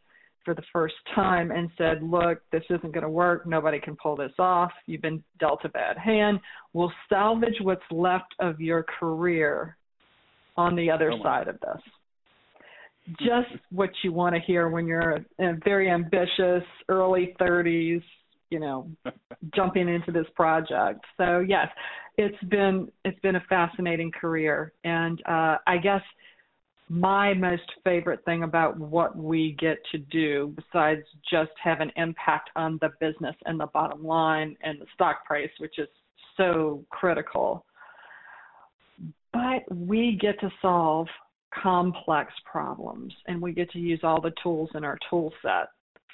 for 0.45 0.53
the 0.53 0.63
first 0.73 0.95
time 1.13 1.51
and 1.51 1.69
said, 1.77 2.01
Look, 2.01 2.41
this 2.51 2.63
isn't 2.69 2.93
going 2.93 3.03
to 3.03 3.09
work. 3.09 3.45
Nobody 3.45 3.79
can 3.79 3.95
pull 4.01 4.15
this 4.15 4.31
off. 4.39 4.71
You've 4.85 5.01
been 5.01 5.23
dealt 5.39 5.65
a 5.65 5.69
bad 5.69 5.97
hand. 5.97 6.39
We'll 6.73 6.91
salvage 7.07 7.55
what's 7.61 7.81
left 7.91 8.33
of 8.39 8.59
your 8.59 8.85
career 8.99 9.77
on 10.57 10.75
the 10.75 10.89
other 10.89 11.11
oh 11.11 11.21
side 11.23 11.47
of 11.47 11.59
this. 11.59 11.81
Just 13.19 13.61
what 13.71 13.89
you 14.03 14.11
want 14.11 14.35
to 14.35 14.41
hear 14.41 14.69
when 14.69 14.85
you're 14.85 15.19
a 15.39 15.53
very 15.63 15.89
ambitious, 15.89 16.63
early 16.89 17.35
30s, 17.39 18.03
you 18.49 18.59
know, 18.59 18.89
jumping 19.55 19.87
into 19.87 20.11
this 20.11 20.25
project. 20.35 21.05
So 21.17 21.39
yes, 21.39 21.67
it's 22.17 22.41
been 22.45 22.91
it's 23.05 23.19
been 23.21 23.35
a 23.35 23.43
fascinating 23.49 24.11
career, 24.11 24.73
and 24.83 25.21
uh, 25.27 25.57
I 25.67 25.77
guess 25.81 26.01
my 26.89 27.35
most 27.35 27.71
favorite 27.83 28.25
thing 28.25 28.43
about 28.43 28.77
what 28.77 29.15
we 29.15 29.55
get 29.59 29.77
to 29.91 29.99
do, 29.99 30.53
besides 30.55 31.01
just 31.29 31.51
have 31.63 31.81
an 31.81 31.91
impact 31.95 32.49
on 32.55 32.79
the 32.81 32.89
business 32.99 33.35
and 33.45 33.59
the 33.59 33.67
bottom 33.67 34.03
line 34.03 34.57
and 34.63 34.81
the 34.81 34.87
stock 34.95 35.23
price, 35.23 35.51
which 35.59 35.77
is 35.77 35.87
so 36.35 36.83
critical, 36.89 37.63
but 39.31 39.63
we 39.69 40.17
get 40.19 40.39
to 40.39 40.49
solve 40.63 41.07
complex 41.53 42.33
problems 42.51 43.13
and 43.27 43.39
we 43.39 43.51
get 43.51 43.69
to 43.71 43.79
use 43.79 43.99
all 44.03 44.19
the 44.19 44.33
tools 44.41 44.69
in 44.73 44.83
our 44.83 44.97
tool 45.09 45.31
set 45.43 45.67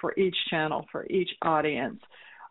for 0.06 0.14
each 0.20 0.36
channel, 0.52 0.86
for 0.92 1.08
each 1.08 1.30
audience. 1.42 2.00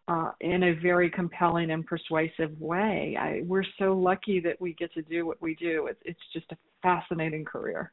Uh, 0.07 0.33
in 0.43 0.65
a 0.65 0.73
very 0.83 1.09
compelling 1.09 1.71
and 1.71 1.87
persuasive 1.87 2.51
way. 2.61 3.17
I, 3.19 3.41
we're 3.47 3.65
so 3.79 3.95
lucky 3.95 4.39
that 4.41 4.61
we 4.61 4.75
get 4.75 4.93
to 4.93 5.01
do 5.01 5.25
what 5.25 5.41
we 5.41 5.55
do. 5.55 5.87
It's, 5.87 6.01
it's 6.05 6.21
just 6.35 6.45
a 6.53 6.57
fascinating 6.83 7.43
career 7.43 7.91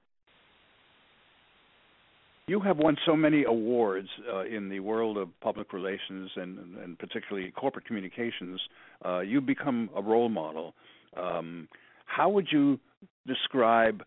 you 2.47 2.59
have 2.59 2.77
won 2.77 2.97
so 3.05 3.15
many 3.15 3.45
awards 3.45 4.09
uh, 4.29 4.43
in 4.43 4.67
the 4.67 4.81
world 4.81 5.17
of 5.17 5.29
public 5.39 5.71
relations 5.71 6.29
and, 6.35 6.57
and 6.83 6.99
particularly 6.99 7.49
corporate 7.51 7.85
communications. 7.85 8.59
Uh, 9.05 9.19
you've 9.21 9.45
become 9.45 9.89
a 9.95 10.01
role 10.01 10.27
model. 10.27 10.73
Um, 11.15 11.69
how 12.07 12.27
would 12.27 12.47
you 12.51 12.77
describe 13.25 14.03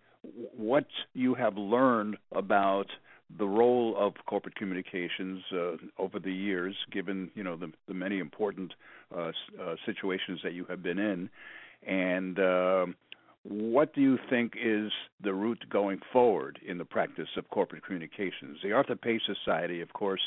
what 0.54 0.86
you 1.14 1.34
have 1.34 1.56
learned 1.56 2.18
about 2.32 2.86
the 3.38 3.46
role 3.46 3.96
of 3.98 4.14
corporate 4.26 4.54
communications 4.54 5.42
uh, 5.52 5.76
over 5.98 6.18
the 6.18 6.32
years, 6.32 6.74
given 6.92 7.30
you 7.34 7.42
know 7.42 7.56
the, 7.56 7.72
the 7.88 7.94
many 7.94 8.18
important 8.18 8.74
uh, 9.14 9.32
uh, 9.60 9.74
situations 9.86 10.40
that 10.42 10.52
you 10.52 10.64
have 10.66 10.82
been 10.82 10.98
in, 10.98 11.30
and 11.86 12.38
uh, 12.38 12.86
what 13.44 13.94
do 13.94 14.00
you 14.00 14.18
think 14.30 14.54
is 14.56 14.90
the 15.22 15.34
route 15.34 15.64
going 15.68 16.00
forward 16.12 16.58
in 16.66 16.78
the 16.78 16.84
practice 16.84 17.28
of 17.36 17.48
corporate 17.50 17.84
communications? 17.84 18.58
The 18.62 18.72
Arthur 18.72 18.96
Page 18.96 19.20
Society, 19.26 19.80
of 19.82 19.92
course, 19.92 20.22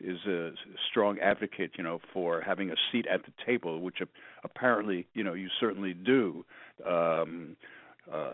is 0.00 0.18
a 0.26 0.52
strong 0.90 1.18
advocate, 1.18 1.72
you 1.76 1.84
know, 1.84 2.00
for 2.12 2.40
having 2.40 2.70
a 2.70 2.74
seat 2.90 3.06
at 3.06 3.22
the 3.24 3.32
table, 3.44 3.80
which 3.80 3.98
apparently, 4.44 5.06
you 5.14 5.22
know, 5.22 5.34
you 5.34 5.48
certainly 5.60 5.94
do. 5.94 6.44
Um, 6.86 7.56
uh, 8.12 8.32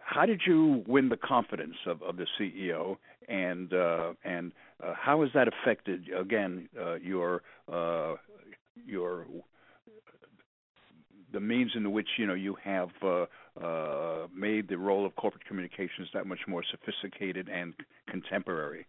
how 0.00 0.26
did 0.26 0.42
you 0.46 0.82
win 0.86 1.08
the 1.08 1.16
confidence 1.16 1.76
of, 1.86 2.02
of 2.02 2.16
the 2.16 2.26
CEO, 2.38 2.96
and 3.28 3.72
uh, 3.72 4.12
and 4.24 4.52
uh, 4.82 4.94
how 4.94 5.22
has 5.22 5.30
that 5.34 5.48
affected 5.48 6.08
again 6.18 6.68
uh, 6.80 6.94
your 6.94 7.42
uh, 7.72 8.14
your 8.86 9.26
the 11.32 11.40
means 11.40 11.72
in 11.74 11.92
which 11.92 12.08
you 12.16 12.26
know 12.26 12.34
you 12.34 12.56
have 12.62 12.88
uh, 13.02 13.26
uh, 13.60 14.26
made 14.34 14.68
the 14.68 14.78
role 14.78 15.04
of 15.04 15.14
corporate 15.16 15.44
communications 15.44 16.08
that 16.14 16.26
much 16.26 16.40
more 16.46 16.62
sophisticated 16.70 17.48
and 17.48 17.74
contemporary. 18.08 18.86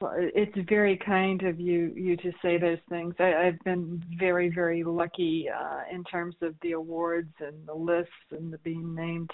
Well, 0.00 0.14
it's 0.16 0.56
very 0.68 0.96
kind 0.96 1.42
of 1.42 1.60
you 1.60 1.92
you 1.94 2.16
to 2.16 2.32
say 2.40 2.56
those 2.56 2.78
things. 2.88 3.14
I, 3.18 3.34
I've 3.34 3.60
been 3.64 4.02
very 4.18 4.48
very 4.48 4.82
lucky 4.84 5.46
uh, 5.48 5.80
in 5.92 6.04
terms 6.04 6.36
of 6.40 6.54
the 6.62 6.72
awards 6.72 7.32
and 7.40 7.66
the 7.66 7.74
lists 7.74 8.12
and 8.30 8.52
the 8.52 8.58
being 8.58 8.94
named 8.94 9.30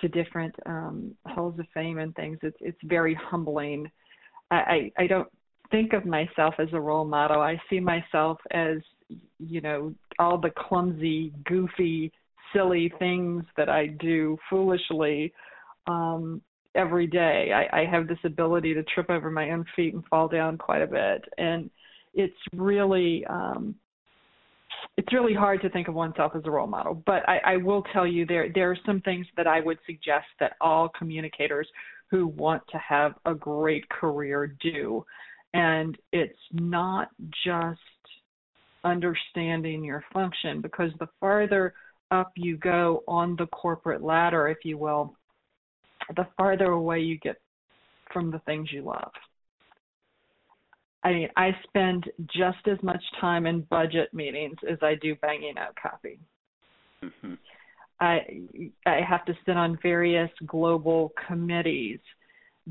to 0.00 0.08
different 0.08 0.54
um, 0.66 1.14
halls 1.26 1.58
of 1.58 1.66
fame 1.74 1.98
and 1.98 2.14
things. 2.14 2.38
It's 2.42 2.56
it's 2.60 2.78
very 2.84 3.14
humbling. 3.14 3.90
I, 4.50 4.56
I 4.56 5.02
I 5.02 5.06
don't 5.06 5.28
think 5.70 5.92
of 5.92 6.04
myself 6.04 6.54
as 6.58 6.68
a 6.72 6.80
role 6.80 7.04
model. 7.04 7.40
I 7.40 7.60
see 7.68 7.80
myself 7.80 8.38
as 8.50 8.78
you 9.38 9.60
know 9.60 9.94
all 10.18 10.38
the 10.38 10.50
clumsy, 10.56 11.32
goofy, 11.44 12.12
silly 12.52 12.92
things 12.98 13.44
that 13.56 13.68
I 13.68 13.86
do 13.86 14.36
foolishly 14.48 15.32
um, 15.86 16.42
every 16.74 17.06
day. 17.06 17.52
I, 17.54 17.80
I 17.80 17.84
have 17.86 18.06
this 18.06 18.18
ability 18.24 18.74
to 18.74 18.82
trip 18.84 19.10
over 19.10 19.30
my 19.30 19.50
own 19.50 19.64
feet 19.76 19.94
and 19.94 20.04
fall 20.06 20.28
down 20.28 20.58
quite 20.58 20.82
a 20.82 20.86
bit, 20.86 21.24
and 21.38 21.70
it's 22.14 22.34
really 22.54 23.24
um, 23.26 23.74
it's 25.00 25.14
really 25.14 25.32
hard 25.32 25.62
to 25.62 25.70
think 25.70 25.88
of 25.88 25.94
oneself 25.94 26.32
as 26.36 26.42
a 26.44 26.50
role 26.50 26.66
model. 26.66 27.02
But 27.06 27.26
I, 27.26 27.38
I 27.46 27.56
will 27.56 27.82
tell 27.94 28.06
you 28.06 28.26
there 28.26 28.50
there 28.54 28.70
are 28.70 28.78
some 28.84 29.00
things 29.00 29.26
that 29.34 29.46
I 29.46 29.60
would 29.60 29.78
suggest 29.86 30.26
that 30.40 30.52
all 30.60 30.90
communicators 30.90 31.66
who 32.10 32.26
want 32.26 32.62
to 32.70 32.76
have 32.76 33.14
a 33.24 33.34
great 33.34 33.88
career 33.88 34.54
do. 34.62 35.02
And 35.54 35.96
it's 36.12 36.38
not 36.52 37.08
just 37.46 37.80
understanding 38.84 39.82
your 39.82 40.04
function 40.12 40.60
because 40.60 40.90
the 40.98 41.08
farther 41.18 41.72
up 42.10 42.32
you 42.36 42.58
go 42.58 43.02
on 43.08 43.36
the 43.36 43.46
corporate 43.46 44.02
ladder, 44.02 44.48
if 44.48 44.58
you 44.64 44.76
will, 44.76 45.16
the 46.14 46.26
farther 46.36 46.72
away 46.72 47.00
you 47.00 47.18
get 47.20 47.36
from 48.12 48.30
the 48.30 48.40
things 48.40 48.70
you 48.70 48.82
love. 48.82 49.12
I 51.02 51.12
mean, 51.12 51.28
I 51.36 51.56
spend 51.64 52.04
just 52.26 52.66
as 52.70 52.82
much 52.82 53.02
time 53.20 53.46
in 53.46 53.62
budget 53.62 54.12
meetings 54.12 54.56
as 54.70 54.78
I 54.82 54.96
do 54.96 55.14
banging 55.16 55.56
out 55.58 55.74
copy. 55.80 56.18
Mm-hmm. 57.02 57.34
I 58.00 58.20
I 58.86 59.00
have 59.08 59.24
to 59.26 59.34
sit 59.46 59.56
on 59.56 59.78
various 59.82 60.30
global 60.46 61.12
committees 61.26 62.00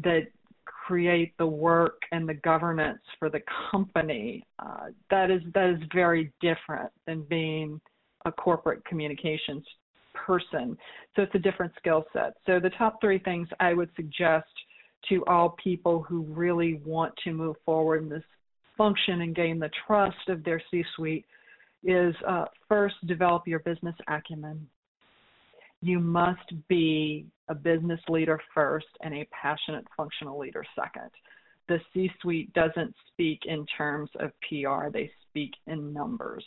that 0.03 0.27
create 0.65 1.33
the 1.37 1.45
work 1.45 2.01
and 2.11 2.27
the 2.27 2.33
governance 2.35 3.01
for 3.17 3.29
the 3.29 3.41
company. 3.71 4.45
Uh, 4.59 4.87
that 5.09 5.31
is 5.31 5.41
that 5.53 5.69
is 5.69 5.79
very 5.93 6.31
different 6.41 6.91
than 7.07 7.23
being 7.29 7.79
a 8.25 8.31
corporate 8.31 8.83
communications 8.85 9.63
person. 10.13 10.77
So 11.15 11.21
it's 11.23 11.35
a 11.35 11.39
different 11.39 11.73
skill 11.77 12.05
set. 12.13 12.33
So 12.45 12.59
the 12.59 12.71
top 12.71 12.99
three 13.01 13.19
things 13.19 13.47
I 13.59 13.73
would 13.73 13.89
suggest 13.95 14.49
to 15.07 15.23
all 15.25 15.55
people 15.63 16.03
who 16.03 16.23
really 16.23 16.81
want 16.85 17.13
to 17.23 17.31
move 17.31 17.55
forward 17.65 18.03
in 18.03 18.09
this 18.09 18.23
function 18.77 19.21
and 19.21 19.35
gain 19.35 19.59
the 19.59 19.69
trust 19.87 20.27
of 20.27 20.43
their 20.43 20.61
C-suite 20.69 21.25
is 21.83 22.13
uh, 22.27 22.45
first 22.67 22.95
develop 23.07 23.47
your 23.47 23.59
business 23.59 23.95
acumen 24.07 24.67
you 25.81 25.99
must 25.99 26.51
be 26.67 27.25
a 27.47 27.55
business 27.55 27.99
leader 28.09 28.39
first 28.53 28.87
and 29.01 29.13
a 29.13 29.27
passionate 29.31 29.85
functional 29.95 30.37
leader 30.37 30.63
second. 30.75 31.09
The 31.67 31.79
C 31.93 32.11
suite 32.21 32.51
doesn't 32.53 32.93
speak 33.11 33.41
in 33.45 33.65
terms 33.77 34.09
of 34.19 34.31
PR, 34.47 34.89
they 34.91 35.09
speak 35.29 35.51
in 35.67 35.93
numbers. 35.93 36.43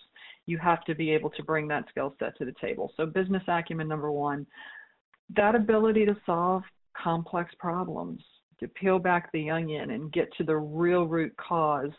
You 0.46 0.58
have 0.58 0.84
to 0.84 0.94
be 0.94 1.10
able 1.12 1.30
to 1.30 1.42
bring 1.44 1.68
that 1.68 1.84
skill 1.90 2.14
set 2.18 2.36
to 2.38 2.44
the 2.44 2.54
table. 2.60 2.92
So, 2.96 3.06
business 3.06 3.44
acumen, 3.46 3.88
number 3.88 4.10
one, 4.10 4.46
that 5.36 5.54
ability 5.54 6.04
to 6.06 6.16
solve 6.26 6.62
complex 7.00 7.54
problems, 7.58 8.22
to 8.62 8.68
peel 8.68 8.98
back 8.98 9.30
the 9.32 9.50
onion 9.50 9.90
and 9.90 10.12
get 10.12 10.32
to 10.38 10.44
the 10.44 10.56
real 10.56 11.04
root 11.04 11.34
cause 11.36 11.90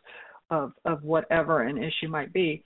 of, 0.49 0.71
of 0.85 1.03
whatever 1.03 1.61
an 1.61 1.77
issue 1.77 2.07
might 2.09 2.33
be, 2.33 2.63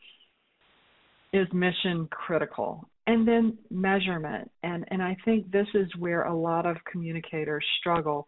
is 1.33 1.47
mission 1.53 2.07
critical. 2.11 2.87
And 3.07 3.27
then 3.27 3.57
measurement. 3.69 4.49
And 4.63 4.85
and 4.89 5.01
i 5.01 5.15
think 5.25 5.49
this 5.51 5.67
is 5.73 5.87
where 5.97 6.23
a 6.23 6.35
lot 6.35 6.65
of 6.65 6.77
communicators 6.89 7.65
struggle. 7.79 8.27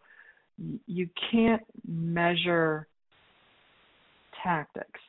You 0.86 1.08
can't 1.30 1.62
measure 1.86 2.86
tactics. 4.42 5.00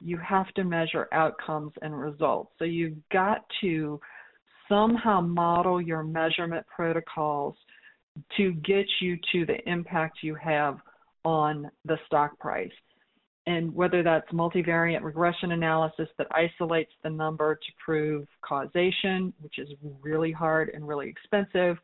You 0.00 0.18
have 0.18 0.48
to 0.54 0.64
measure 0.64 1.08
outcomes 1.12 1.72
and 1.80 1.98
results. 1.98 2.52
So 2.58 2.64
you've 2.64 2.96
got 3.12 3.44
to 3.60 4.00
somehow 4.68 5.20
model 5.20 5.80
your 5.80 6.02
measurement 6.02 6.66
protocols 6.74 7.54
to 8.36 8.52
get 8.52 8.86
you 9.00 9.16
to 9.32 9.46
the 9.46 9.58
impact 9.68 10.18
you 10.22 10.34
have 10.34 10.78
on 11.24 11.70
the 11.84 11.96
stock 12.06 12.38
price. 12.38 12.70
And 13.46 13.74
whether 13.74 14.02
that's 14.02 14.30
multivariate 14.30 15.02
regression 15.02 15.52
analysis 15.52 16.08
that 16.18 16.28
isolates 16.30 16.92
the 17.02 17.10
number 17.10 17.56
to 17.56 17.72
prove 17.84 18.26
causation, 18.40 19.32
which 19.40 19.58
is 19.58 19.68
really 20.00 20.30
hard 20.30 20.70
and 20.74 20.86
really 20.86 21.08
expensive, 21.08 21.76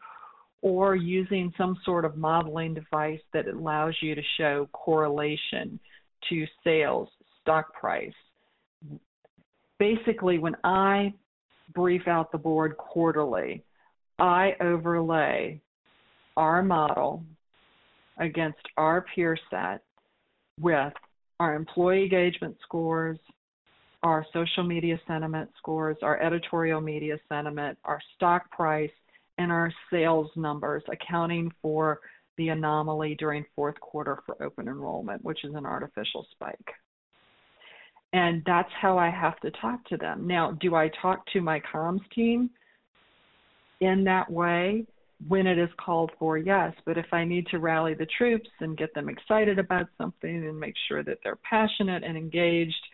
or 0.62 0.94
using 0.94 1.52
some 1.56 1.76
sort 1.84 2.04
of 2.04 2.16
modeling 2.16 2.74
device 2.74 3.20
that 3.32 3.48
allows 3.48 3.94
you 4.00 4.14
to 4.14 4.22
show 4.36 4.68
correlation 4.72 5.78
to 6.28 6.46
sales, 6.62 7.08
stock 7.40 7.72
price. 7.74 8.12
Basically, 9.78 10.38
when 10.38 10.56
I 10.64 11.12
brief 11.74 12.08
out 12.08 12.32
the 12.32 12.38
board 12.38 12.76
quarterly, 12.76 13.62
I 14.18 14.54
overlay 14.60 15.60
our 16.38 16.62
model 16.62 17.24
against 18.18 18.60
our 18.76 19.04
peer 19.14 19.36
set 19.50 19.82
with 20.60 20.92
our 21.40 21.54
employee 21.54 22.04
engagement 22.04 22.56
scores, 22.62 23.18
our 24.04 24.24
social 24.32 24.62
media 24.62 24.98
sentiment 25.08 25.50
scores, 25.58 25.96
our 26.02 26.20
editorial 26.22 26.80
media 26.80 27.18
sentiment, 27.28 27.76
our 27.84 28.00
stock 28.14 28.50
price, 28.52 28.90
and 29.38 29.50
our 29.50 29.72
sales 29.92 30.30
numbers, 30.36 30.82
accounting 30.90 31.52
for 31.60 31.98
the 32.36 32.48
anomaly 32.48 33.16
during 33.18 33.44
fourth 33.56 33.78
quarter 33.80 34.20
for 34.24 34.40
open 34.42 34.68
enrollment, 34.68 35.22
which 35.24 35.44
is 35.44 35.54
an 35.54 35.66
artificial 35.66 36.24
spike. 36.30 36.70
And 38.12 38.42
that's 38.46 38.70
how 38.80 38.96
I 38.96 39.10
have 39.10 39.38
to 39.40 39.50
talk 39.60 39.84
to 39.88 39.96
them. 39.96 40.26
Now, 40.26 40.52
do 40.60 40.76
I 40.76 40.88
talk 41.02 41.26
to 41.32 41.40
my 41.40 41.60
comms 41.72 42.00
team 42.14 42.50
in 43.80 44.04
that 44.04 44.30
way? 44.30 44.86
When 45.26 45.46
it 45.46 45.58
is 45.58 45.70
called 45.84 46.12
for, 46.18 46.38
yes. 46.38 46.72
But 46.86 46.96
if 46.96 47.06
I 47.12 47.24
need 47.24 47.46
to 47.48 47.58
rally 47.58 47.94
the 47.94 48.06
troops 48.16 48.48
and 48.60 48.76
get 48.76 48.94
them 48.94 49.08
excited 49.08 49.58
about 49.58 49.88
something 49.98 50.46
and 50.46 50.58
make 50.58 50.74
sure 50.88 51.02
that 51.02 51.18
they're 51.24 51.38
passionate 51.48 52.04
and 52.04 52.16
engaged, 52.16 52.86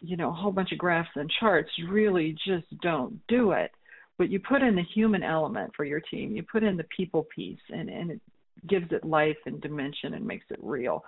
you 0.00 0.16
know, 0.16 0.28
a 0.28 0.34
whole 0.34 0.52
bunch 0.52 0.72
of 0.72 0.78
graphs 0.78 1.08
and 1.14 1.30
charts 1.40 1.70
really 1.88 2.36
just 2.46 2.66
don't 2.82 3.18
do 3.28 3.52
it. 3.52 3.70
But 4.18 4.30
you 4.30 4.38
put 4.38 4.62
in 4.62 4.76
the 4.76 4.84
human 4.94 5.22
element 5.22 5.72
for 5.76 5.84
your 5.84 6.00
team, 6.00 6.36
you 6.36 6.42
put 6.42 6.62
in 6.62 6.76
the 6.76 6.86
people 6.96 7.26
piece, 7.34 7.58
and, 7.70 7.88
and 7.88 8.10
it 8.10 8.20
gives 8.68 8.86
it 8.92 9.04
life 9.04 9.36
and 9.46 9.60
dimension 9.60 10.14
and 10.14 10.24
makes 10.24 10.46
it 10.50 10.58
real. 10.62 11.02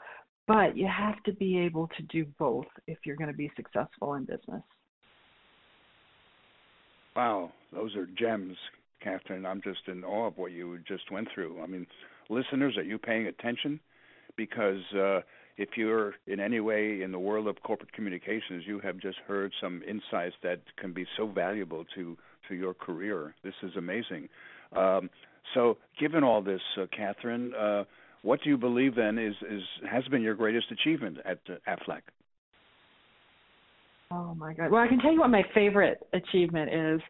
But 0.49 0.77
you 0.77 0.88
have 0.88 1.23
to 1.25 1.33
be 1.33 1.59
able 1.59 1.88
to 1.97 2.03
do 2.05 2.25
both 2.38 2.66
if 2.87 2.99
you're 3.05 3.16
going 3.16 3.31
to 3.31 3.37
be 3.37 3.51
successful 3.57 4.14
in 4.14 4.25
business. 4.25 4.62
Wow, 7.14 7.53
those 7.73 7.95
are 7.97 8.07
gems. 8.19 8.57
Catherine. 9.03 9.47
I'm 9.47 9.63
just 9.63 9.81
in 9.89 10.05
awe 10.05 10.27
of 10.27 10.39
what 10.39 10.53
you 10.53 10.79
just 10.87 11.11
went 11.11 11.29
through. 11.35 11.61
I 11.63 11.67
mean, 11.67 11.87
listeners, 12.29 12.77
are 12.77 12.83
you 12.83 12.99
paying 12.99 13.27
attention? 13.27 13.81
Because 14.37 14.83
uh, 14.95 15.21
if 15.57 15.71
you're 15.77 16.15
in 16.27 16.41
any 16.41 16.61
way 16.61 17.03
in 17.03 17.13
the 17.13 17.19
world 17.19 17.49
of 17.49 17.57
corporate 17.63 17.93
communications, 17.93 18.65
you 18.67 18.81
have 18.81 18.99
just 18.99 19.19
heard 19.27 19.53
some 19.61 19.83
insights 19.89 20.35
that 20.43 20.61
can 20.79 20.93
be 20.93 21.07
so 21.17 21.27
valuable 21.27 21.85
to 21.95 22.17
to 22.49 22.55
your 22.55 22.75
career. 22.75 23.35
This 23.43 23.55
is 23.63 23.73
amazing. 23.77 24.29
Um, 24.77 25.11
so, 25.55 25.79
given 25.99 26.23
all 26.23 26.43
this, 26.43 26.61
uh, 26.81 26.87
Catherine, 26.97 27.53
uh, 27.55 27.85
what 28.23 28.41
do 28.43 28.51
you 28.51 28.57
believe 28.57 28.95
then 28.95 29.19
is, 29.19 29.35
is 29.51 29.63
has 29.91 30.05
been 30.05 30.23
your 30.23 30.35
greatest 30.35 30.67
achievement 30.71 31.19
at 31.25 31.39
uh, 31.49 31.55
Aflac? 31.69 32.03
Oh 34.11 34.35
my 34.35 34.53
God! 34.53 34.71
Well, 34.71 34.83
I 34.83 34.89
can 34.89 34.99
tell 35.01 35.13
you 35.13 35.21
what 35.21 35.31
my 35.31 35.43
favorite 35.55 36.07
achievement 36.13 36.73
is 36.73 37.01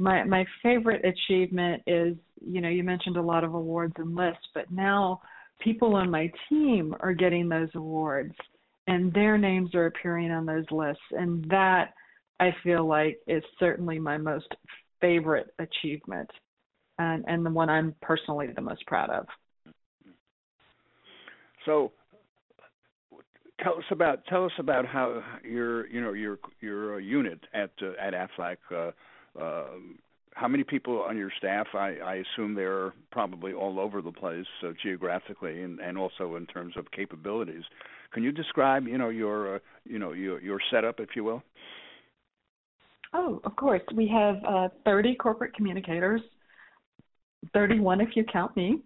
my 0.00 0.24
my 0.24 0.44
favorite 0.62 1.04
achievement 1.04 1.82
is 1.86 2.16
you 2.40 2.60
know 2.60 2.68
you 2.68 2.82
mentioned 2.82 3.16
a 3.16 3.22
lot 3.22 3.44
of 3.44 3.54
awards 3.54 3.92
and 3.98 4.16
lists 4.16 4.48
but 4.54 4.70
now 4.70 5.20
people 5.60 5.94
on 5.94 6.10
my 6.10 6.32
team 6.48 6.94
are 7.00 7.12
getting 7.12 7.48
those 7.48 7.68
awards 7.74 8.34
and 8.86 9.12
their 9.12 9.38
names 9.38 9.74
are 9.74 9.86
appearing 9.86 10.30
on 10.32 10.46
those 10.46 10.64
lists. 10.70 11.02
And 11.12 11.44
that 11.50 11.92
i 12.40 12.50
feel 12.64 12.86
like 12.86 13.18
is 13.26 13.42
certainly 13.58 13.98
my 13.98 14.16
most 14.16 14.48
favorite 15.00 15.54
achievement 15.58 16.30
and 16.98 17.24
and 17.28 17.44
the 17.44 17.50
one 17.50 17.68
i'm 17.68 17.94
personally 18.00 18.48
the 18.54 18.62
most 18.62 18.84
proud 18.86 19.10
of. 19.10 19.26
So 21.66 21.92
tell 23.62 23.74
us 23.74 23.84
about 23.90 24.24
tell 24.26 24.46
us 24.46 24.52
about 24.58 24.86
how 24.86 25.22
your 25.44 25.86
you 25.88 26.00
know 26.00 26.14
your 26.14 26.38
your 26.60 27.00
unit 27.00 27.40
at 27.52 27.70
uh, 27.82 27.92
at 28.00 28.14
Aflac 28.14 28.56
uh, 28.74 28.92
um, 29.38 29.98
how 30.34 30.48
many 30.48 30.64
people 30.64 31.02
on 31.02 31.16
your 31.16 31.30
staff? 31.38 31.66
I, 31.74 31.96
I 32.04 32.22
assume 32.34 32.54
they're 32.54 32.92
probably 33.10 33.52
all 33.52 33.78
over 33.78 34.00
the 34.00 34.12
place 34.12 34.46
uh, 34.64 34.70
geographically 34.82 35.62
and, 35.62 35.80
and 35.80 35.98
also 35.98 36.36
in 36.36 36.46
terms 36.46 36.74
of 36.76 36.90
capabilities. 36.92 37.62
Can 38.12 38.22
you 38.22 38.32
describe, 38.32 38.86
you 38.86 38.98
know, 38.98 39.08
your, 39.08 39.56
uh, 39.56 39.58
you 39.84 39.98
know, 39.98 40.12
your 40.12 40.40
your 40.40 40.58
setup, 40.70 41.00
if 41.00 41.10
you 41.14 41.24
will? 41.24 41.42
Oh, 43.12 43.40
of 43.44 43.56
course. 43.56 43.82
We 43.94 44.08
have 44.08 44.36
uh, 44.44 44.68
30 44.84 45.16
corporate 45.16 45.54
communicators, 45.54 46.20
31 47.52 48.00
if 48.00 48.10
you 48.14 48.24
count 48.32 48.56
me, 48.56 48.80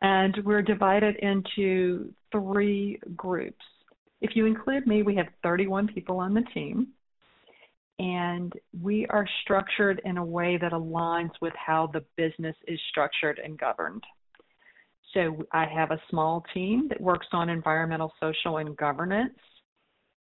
and 0.00 0.36
we're 0.44 0.62
divided 0.62 1.16
into 1.16 2.12
three 2.32 2.98
groups. 3.14 3.64
If 4.20 4.34
you 4.34 4.46
include 4.46 4.86
me, 4.86 5.02
we 5.02 5.14
have 5.16 5.26
31 5.42 5.88
people 5.88 6.18
on 6.18 6.34
the 6.34 6.42
team 6.54 6.88
and 7.98 8.52
we 8.80 9.06
are 9.06 9.26
structured 9.42 10.00
in 10.04 10.18
a 10.18 10.24
way 10.24 10.56
that 10.56 10.72
aligns 10.72 11.32
with 11.40 11.52
how 11.54 11.90
the 11.92 12.04
business 12.16 12.54
is 12.66 12.78
structured 12.90 13.40
and 13.42 13.58
governed. 13.58 14.04
So 15.14 15.44
I 15.52 15.66
have 15.66 15.90
a 15.90 16.00
small 16.10 16.44
team 16.54 16.86
that 16.88 17.00
works 17.00 17.26
on 17.32 17.48
environmental, 17.48 18.12
social, 18.20 18.58
and 18.58 18.76
governance, 18.76 19.38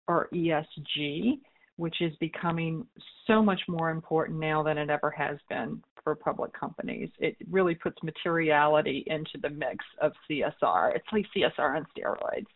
or 0.08 0.30
ESG, 0.34 1.40
which 1.76 2.02
is 2.02 2.14
becoming 2.20 2.88
so 3.28 3.44
much 3.44 3.62
more 3.68 3.92
important 3.92 4.40
now 4.40 4.64
than 4.64 4.78
it 4.78 4.90
ever 4.90 5.12
has 5.12 5.38
been 5.50 5.82
for 6.04 6.16
public 6.16 6.58
companies. 6.58 7.10
It 7.20 7.36
really 7.52 7.76
puts 7.76 8.02
materiality 8.02 9.04
into 9.08 9.38
the 9.42 9.50
mix 9.50 9.84
of 10.02 10.14
CSR. 10.30 10.96
It's 10.96 11.06
like 11.12 11.26
CSR 11.36 11.76
on 11.76 11.86
steroids. 11.96 12.48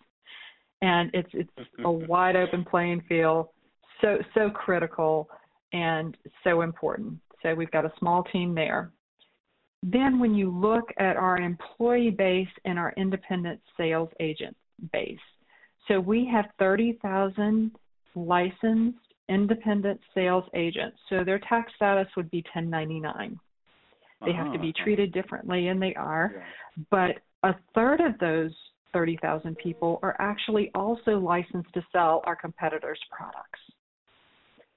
And 0.82 1.12
it's 1.14 1.30
it's 1.34 1.52
mm-hmm. 1.60 1.86
a 1.86 1.92
wide 1.92 2.36
open 2.36 2.64
playing 2.64 3.04
field 3.08 3.50
so 4.02 4.18
so 4.34 4.50
critical 4.50 5.30
and 5.74 6.18
so 6.44 6.62
important. 6.62 7.18
So 7.42 7.56
we've 7.56 7.72
got 7.72 7.86
a 7.86 7.94
small 8.00 8.24
team 8.24 8.54
there. 8.54 8.92
Then 9.84 10.20
when 10.20 10.36
you 10.36 10.52
look 10.52 10.90
at 11.00 11.16
our 11.16 11.38
employee 11.38 12.12
base 12.12 12.48
and 12.66 12.78
our 12.78 12.94
independent 12.98 13.60
sales 13.78 14.10
agent 14.20 14.56
base, 14.94 15.18
so 15.88 16.00
we 16.00 16.30
have 16.32 16.46
30,000 16.60 17.72
licensed 18.16 19.00
independent 19.30 20.00
sales 20.14 20.44
agents. 20.54 20.98
So 21.10 21.24
their 21.24 21.40
tax 21.40 21.72
status 21.76 22.08
would 22.16 22.30
be 22.30 22.44
1099. 22.54 23.40
They 24.24 24.32
uh-huh. 24.32 24.44
have 24.44 24.54
to 24.54 24.60
be 24.60 24.70
uh-huh. 24.70 24.84
treated 24.84 25.14
differently, 25.14 25.70
and 25.70 25.82
they 25.82 25.96
are. 25.96 26.34
Yeah. 26.36 26.84
But 26.92 27.48
a 27.48 27.56
third 27.74 28.02
of 28.02 28.20
those 28.20 28.52
30,000 28.94 29.58
people 29.58 30.00
are 30.04 30.16
actually 30.20 30.70
also 30.76 31.18
licensed 31.18 31.74
to 31.74 31.84
sell 31.92 32.22
our 32.26 32.36
competitors' 32.36 33.00
products. 33.10 33.60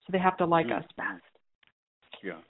So 0.07 0.11
they 0.12 0.19
have 0.19 0.37
to 0.38 0.47
like 0.47 0.67
mm-hmm. 0.67 0.79
us 0.79 0.85
best. 0.97 1.23
Yeah. 2.23 2.40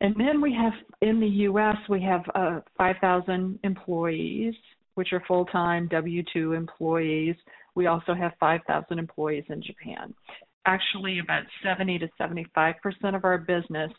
And 0.00 0.14
then 0.18 0.40
we 0.40 0.52
have 0.52 0.72
in 1.00 1.20
the 1.20 1.26
U.S. 1.26 1.76
we 1.88 2.02
have 2.02 2.22
uh, 2.34 2.60
5,000 2.76 3.58
employees, 3.64 4.54
which 4.94 5.12
are 5.12 5.22
full-time 5.26 5.88
W-2 5.88 6.56
employees. 6.56 7.36
We 7.74 7.86
also 7.86 8.14
have 8.14 8.32
5,000 8.38 8.98
employees 8.98 9.44
in 9.48 9.62
Japan. 9.62 10.12
Actually, 10.66 11.20
about 11.20 11.44
70 11.62 11.98
to 11.98 12.08
75 12.18 12.74
percent 12.82 13.14
of 13.16 13.24
our 13.24 13.38
business 13.38 13.90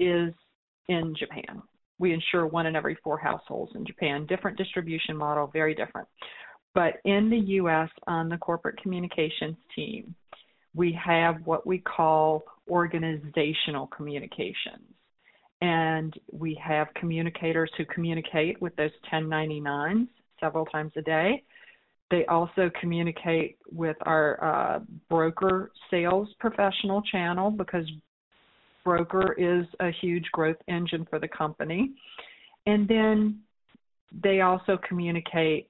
is 0.00 0.32
in 0.88 1.14
Japan. 1.18 1.62
We 1.98 2.12
insure 2.12 2.46
one 2.46 2.66
in 2.66 2.76
every 2.76 2.96
four 3.02 3.18
households 3.18 3.72
in 3.74 3.86
Japan. 3.86 4.26
Different 4.26 4.58
distribution 4.58 5.16
model, 5.16 5.48
very 5.52 5.74
different. 5.74 6.08
But 6.74 6.94
in 7.04 7.30
the 7.30 7.38
U.S., 7.38 7.88
on 8.06 8.28
the 8.28 8.36
corporate 8.36 8.80
communications 8.82 9.56
team, 9.74 10.14
we 10.76 10.96
have 11.04 11.36
what 11.44 11.66
we 11.66 11.78
call 11.78 12.44
organizational 12.68 13.86
communications. 13.88 14.84
And 15.62 16.12
we 16.30 16.60
have 16.62 16.88
communicators 16.94 17.70
who 17.78 17.86
communicate 17.86 18.60
with 18.60 18.76
those 18.76 18.90
1099s 19.10 20.06
several 20.38 20.66
times 20.66 20.92
a 20.96 21.02
day. 21.02 21.42
They 22.10 22.26
also 22.26 22.70
communicate 22.78 23.56
with 23.72 23.96
our 24.02 24.44
uh, 24.44 24.80
broker 25.08 25.72
sales 25.90 26.28
professional 26.38 27.00
channel 27.10 27.50
because 27.50 27.90
broker 28.84 29.32
is 29.32 29.64
a 29.80 29.90
huge 30.02 30.24
growth 30.32 30.58
engine 30.68 31.06
for 31.08 31.18
the 31.18 31.26
company. 31.28 31.92
And 32.66 32.86
then 32.86 33.40
they 34.22 34.42
also 34.42 34.78
communicate 34.86 35.68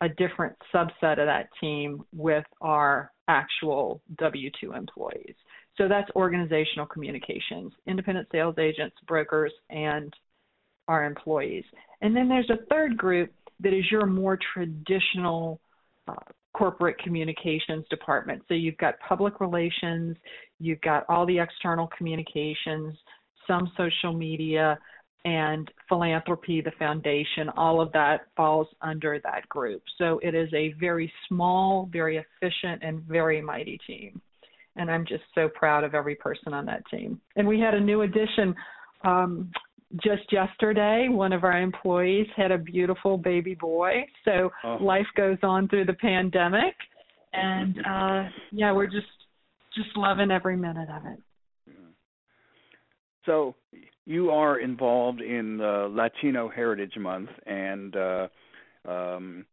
a 0.00 0.08
different 0.08 0.54
subset 0.72 1.18
of 1.18 1.26
that 1.26 1.48
team 1.60 2.04
with 2.14 2.44
our 2.60 3.10
actual 3.28 4.02
W 4.18 4.50
2 4.60 4.72
employees. 4.72 5.34
So 5.76 5.88
that's 5.88 6.10
organizational 6.14 6.86
communications, 6.86 7.72
independent 7.86 8.28
sales 8.30 8.56
agents, 8.58 8.96
brokers, 9.06 9.52
and 9.70 10.14
our 10.88 11.04
employees. 11.04 11.64
And 12.00 12.14
then 12.14 12.28
there's 12.28 12.50
a 12.50 12.64
third 12.70 12.96
group 12.96 13.32
that 13.60 13.72
is 13.72 13.84
your 13.90 14.06
more 14.06 14.38
traditional 14.54 15.60
uh, 16.06 16.14
corporate 16.54 16.98
communications 16.98 17.84
department. 17.90 18.42
So 18.46 18.54
you've 18.54 18.76
got 18.76 18.94
public 19.00 19.40
relations, 19.40 20.16
you've 20.60 20.80
got 20.82 21.04
all 21.08 21.26
the 21.26 21.38
external 21.38 21.88
communications, 21.96 22.94
some 23.46 23.70
social 23.76 24.12
media, 24.12 24.78
and 25.24 25.70
philanthropy, 25.88 26.60
the 26.60 26.72
foundation, 26.78 27.48
all 27.56 27.80
of 27.80 27.90
that 27.92 28.26
falls 28.36 28.66
under 28.82 29.18
that 29.24 29.48
group. 29.48 29.82
So 29.96 30.20
it 30.22 30.34
is 30.34 30.52
a 30.52 30.74
very 30.78 31.10
small, 31.28 31.88
very 31.90 32.18
efficient, 32.18 32.82
and 32.82 33.02
very 33.02 33.40
mighty 33.40 33.78
team. 33.86 34.20
And 34.76 34.90
I'm 34.90 35.06
just 35.06 35.22
so 35.34 35.48
proud 35.48 35.84
of 35.84 35.94
every 35.94 36.14
person 36.16 36.52
on 36.52 36.66
that 36.66 36.82
team. 36.90 37.20
And 37.36 37.48
we 37.48 37.58
had 37.58 37.74
a 37.74 37.80
new 37.80 38.02
addition 38.02 38.54
um, 39.02 39.50
just 40.02 40.30
yesterday. 40.30 41.06
One 41.08 41.32
of 41.32 41.44
our 41.44 41.58
employees 41.58 42.26
had 42.36 42.50
a 42.50 42.58
beautiful 42.58 43.16
baby 43.16 43.54
boy. 43.54 44.04
So 44.24 44.50
oh. 44.64 44.76
life 44.80 45.06
goes 45.16 45.38
on 45.42 45.68
through 45.68 45.86
the 45.86 45.94
pandemic. 45.94 46.74
And 47.32 47.78
uh, 47.78 48.28
yeah, 48.52 48.72
we're 48.72 48.86
just 48.86 49.06
just 49.74 49.96
loving 49.96 50.30
every 50.30 50.56
minute 50.56 50.88
of 50.90 51.06
it. 51.06 51.18
So 53.26 53.54
you 54.06 54.30
are 54.30 54.58
involved 54.58 55.20
in 55.20 55.60
uh, 55.60 55.88
Latino 55.90 56.48
Heritage 56.48 56.96
Month 56.98 57.30
and 57.46 57.96
uh, 57.96 58.28
um, 58.86 59.46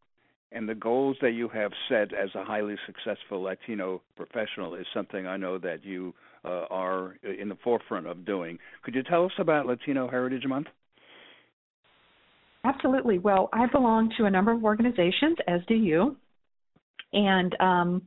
and 0.51 0.67
the 0.67 0.75
goals 0.75 1.15
that 1.21 1.31
you 1.31 1.47
have 1.49 1.71
set 1.87 2.13
as 2.13 2.29
a 2.35 2.43
highly 2.43 2.75
successful 2.85 3.41
Latino 3.41 4.01
professional 4.17 4.75
is 4.75 4.85
something 4.93 5.25
I 5.25 5.37
know 5.37 5.57
that 5.59 5.85
you 5.85 6.13
uh, 6.43 6.65
are 6.69 7.15
in 7.23 7.47
the 7.47 7.57
forefront 7.63 8.07
of 8.07 8.25
doing. 8.25 8.59
Could 8.83 8.95
you 8.95 9.03
tell 9.03 9.25
us 9.25 9.31
about 9.39 9.65
Latino 9.65 10.09
Heritage 10.09 10.45
Month? 10.45 10.67
Absolutely. 12.65 13.17
Well, 13.17 13.49
I 13.53 13.65
belong 13.67 14.13
to 14.17 14.25
a 14.25 14.29
number 14.29 14.51
of 14.51 14.63
organizations, 14.63 15.37
as 15.47 15.61
do 15.67 15.73
you, 15.73 16.17
and 17.13 17.55
um, 17.59 18.01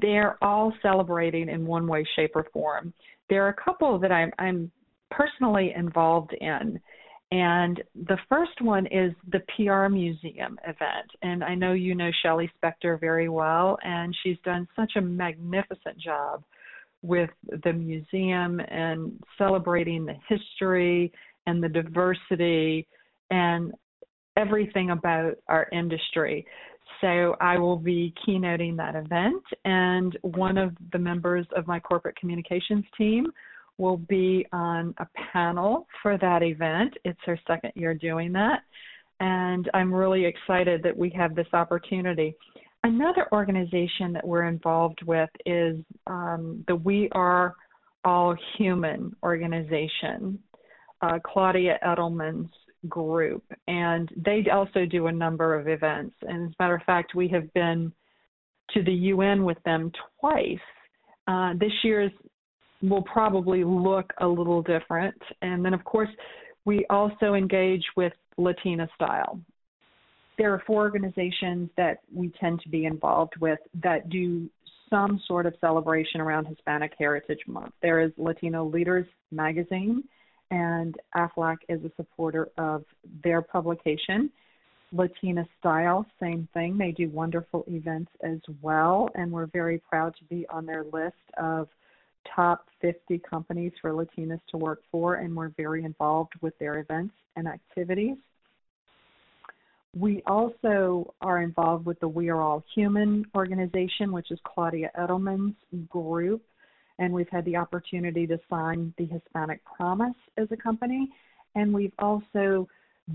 they're 0.00 0.36
all 0.42 0.72
celebrating 0.82 1.48
in 1.48 1.66
one 1.66 1.86
way, 1.86 2.04
shape, 2.14 2.32
or 2.34 2.46
form. 2.52 2.92
There 3.30 3.44
are 3.44 3.48
a 3.48 3.54
couple 3.54 3.98
that 4.00 4.12
I'm, 4.12 4.30
I'm 4.38 4.70
personally 5.10 5.72
involved 5.76 6.32
in. 6.40 6.80
And 7.30 7.82
the 7.94 8.18
first 8.28 8.60
one 8.60 8.86
is 8.86 9.12
the 9.32 9.40
PR 9.56 9.88
Museum 9.92 10.58
event. 10.64 11.10
And 11.22 11.42
I 11.42 11.54
know 11.54 11.72
you 11.72 11.94
know 11.94 12.10
Shelley 12.22 12.50
Spector 12.62 13.00
very 13.00 13.28
well, 13.28 13.76
and 13.82 14.14
she's 14.22 14.36
done 14.44 14.68
such 14.76 14.92
a 14.96 15.00
magnificent 15.00 15.98
job 15.98 16.44
with 17.02 17.30
the 17.64 17.72
museum 17.72 18.60
and 18.60 19.20
celebrating 19.36 20.06
the 20.06 20.14
history 20.28 21.12
and 21.46 21.62
the 21.62 21.68
diversity 21.68 22.86
and 23.30 23.72
everything 24.36 24.90
about 24.90 25.34
our 25.48 25.68
industry. 25.72 26.46
So 27.00 27.36
I 27.40 27.58
will 27.58 27.76
be 27.76 28.14
keynoting 28.26 28.76
that 28.76 28.94
event, 28.94 29.42
and 29.64 30.16
one 30.22 30.56
of 30.56 30.72
the 30.92 30.98
members 30.98 31.46
of 31.56 31.66
my 31.66 31.80
corporate 31.80 32.16
communications 32.16 32.84
team 32.96 33.26
will 33.78 33.96
be 33.96 34.46
on 34.52 34.94
a 34.98 35.06
panel 35.32 35.86
for 36.02 36.16
that 36.18 36.42
event. 36.42 36.94
It's 37.04 37.18
her 37.24 37.38
second 37.46 37.72
year 37.74 37.94
doing 37.94 38.32
that, 38.32 38.60
and 39.20 39.68
I'm 39.74 39.92
really 39.92 40.24
excited 40.24 40.82
that 40.82 40.96
we 40.96 41.10
have 41.10 41.34
this 41.34 41.46
opportunity. 41.52 42.34
Another 42.84 43.26
organization 43.32 44.12
that 44.12 44.26
we're 44.26 44.44
involved 44.44 45.00
with 45.06 45.30
is 45.46 45.76
um, 46.06 46.64
the 46.68 46.76
We 46.76 47.08
Are 47.12 47.54
All 48.04 48.36
Human 48.58 49.16
organization, 49.22 50.38
uh, 51.00 51.18
Claudia 51.24 51.78
Edelman's 51.82 52.50
group, 52.88 53.42
and 53.68 54.10
they 54.16 54.44
also 54.52 54.84
do 54.84 55.06
a 55.06 55.12
number 55.12 55.58
of 55.58 55.66
events. 55.68 56.14
And 56.22 56.48
as 56.48 56.50
a 56.50 56.62
matter 56.62 56.74
of 56.74 56.82
fact, 56.82 57.14
we 57.14 57.26
have 57.28 57.52
been 57.54 57.90
to 58.72 58.82
the 58.82 58.92
UN 58.92 59.44
with 59.44 59.58
them 59.64 59.90
twice. 60.20 60.58
Uh, 61.26 61.54
this 61.58 61.72
year's 61.82 62.12
will 62.88 63.02
probably 63.02 63.64
look 63.64 64.12
a 64.20 64.26
little 64.26 64.62
different. 64.62 65.20
And 65.42 65.64
then, 65.64 65.74
of 65.74 65.84
course, 65.84 66.08
we 66.64 66.86
also 66.90 67.34
engage 67.34 67.84
with 67.96 68.12
Latina 68.36 68.88
style. 68.94 69.38
There 70.38 70.52
are 70.52 70.62
four 70.66 70.82
organizations 70.82 71.70
that 71.76 71.98
we 72.12 72.32
tend 72.40 72.60
to 72.62 72.68
be 72.68 72.86
involved 72.86 73.34
with 73.40 73.58
that 73.82 74.08
do 74.08 74.48
some 74.90 75.20
sort 75.26 75.46
of 75.46 75.54
celebration 75.60 76.20
around 76.20 76.46
Hispanic 76.46 76.92
Heritage 76.98 77.40
Month. 77.46 77.72
There 77.82 78.00
is 78.00 78.12
Latino 78.16 78.64
Leaders 78.64 79.06
Magazine, 79.30 80.04
and 80.50 80.94
AFLAC 81.16 81.56
is 81.68 81.84
a 81.84 81.90
supporter 81.96 82.48
of 82.58 82.84
their 83.22 83.42
publication. 83.42 84.30
Latina 84.92 85.44
Style, 85.58 86.06
same 86.20 86.48
thing. 86.54 86.78
They 86.78 86.92
do 86.92 87.08
wonderful 87.08 87.64
events 87.66 88.10
as 88.22 88.38
well, 88.62 89.08
and 89.14 89.32
we're 89.32 89.46
very 89.46 89.78
proud 89.78 90.14
to 90.18 90.24
be 90.24 90.46
on 90.48 90.66
their 90.66 90.84
list 90.84 91.14
of 91.38 91.68
top 92.34 92.66
50 92.80 93.20
companies 93.28 93.72
for 93.80 93.90
Latinas 93.92 94.40
to 94.50 94.56
work 94.56 94.82
for, 94.90 95.16
and 95.16 95.34
we're 95.34 95.52
very 95.56 95.84
involved 95.84 96.32
with 96.40 96.56
their 96.58 96.78
events 96.78 97.14
and 97.36 97.48
activities. 97.48 98.16
We 99.96 100.22
also 100.26 101.14
are 101.20 101.40
involved 101.40 101.86
with 101.86 102.00
the 102.00 102.08
We 102.08 102.28
Are 102.28 102.40
All 102.40 102.64
Human 102.74 103.24
organization, 103.34 104.12
which 104.12 104.30
is 104.30 104.38
Claudia 104.44 104.90
Edelman's 104.98 105.54
group, 105.88 106.42
and 106.98 107.12
we've 107.12 107.28
had 107.30 107.44
the 107.44 107.56
opportunity 107.56 108.26
to 108.26 108.38
sign 108.50 108.92
the 108.98 109.06
Hispanic 109.06 109.60
Promise 109.64 110.16
as 110.36 110.48
a 110.50 110.56
company, 110.56 111.12
and 111.54 111.72
we've 111.72 111.92
also 111.98 112.68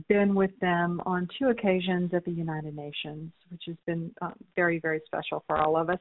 been 0.08 0.36
with 0.36 0.52
them 0.62 1.02
on 1.06 1.28
two 1.38 1.50
occasions 1.50 2.14
at 2.14 2.24
the 2.24 2.32
United 2.32 2.76
Nations, 2.76 3.32
which 3.50 3.64
has 3.68 3.76
been 3.86 4.12
uh, 4.22 4.32
very, 4.56 4.80
very 4.80 5.02
special 5.06 5.44
for 5.48 5.58
all 5.58 5.76
of 5.76 5.90
us. 5.90 6.00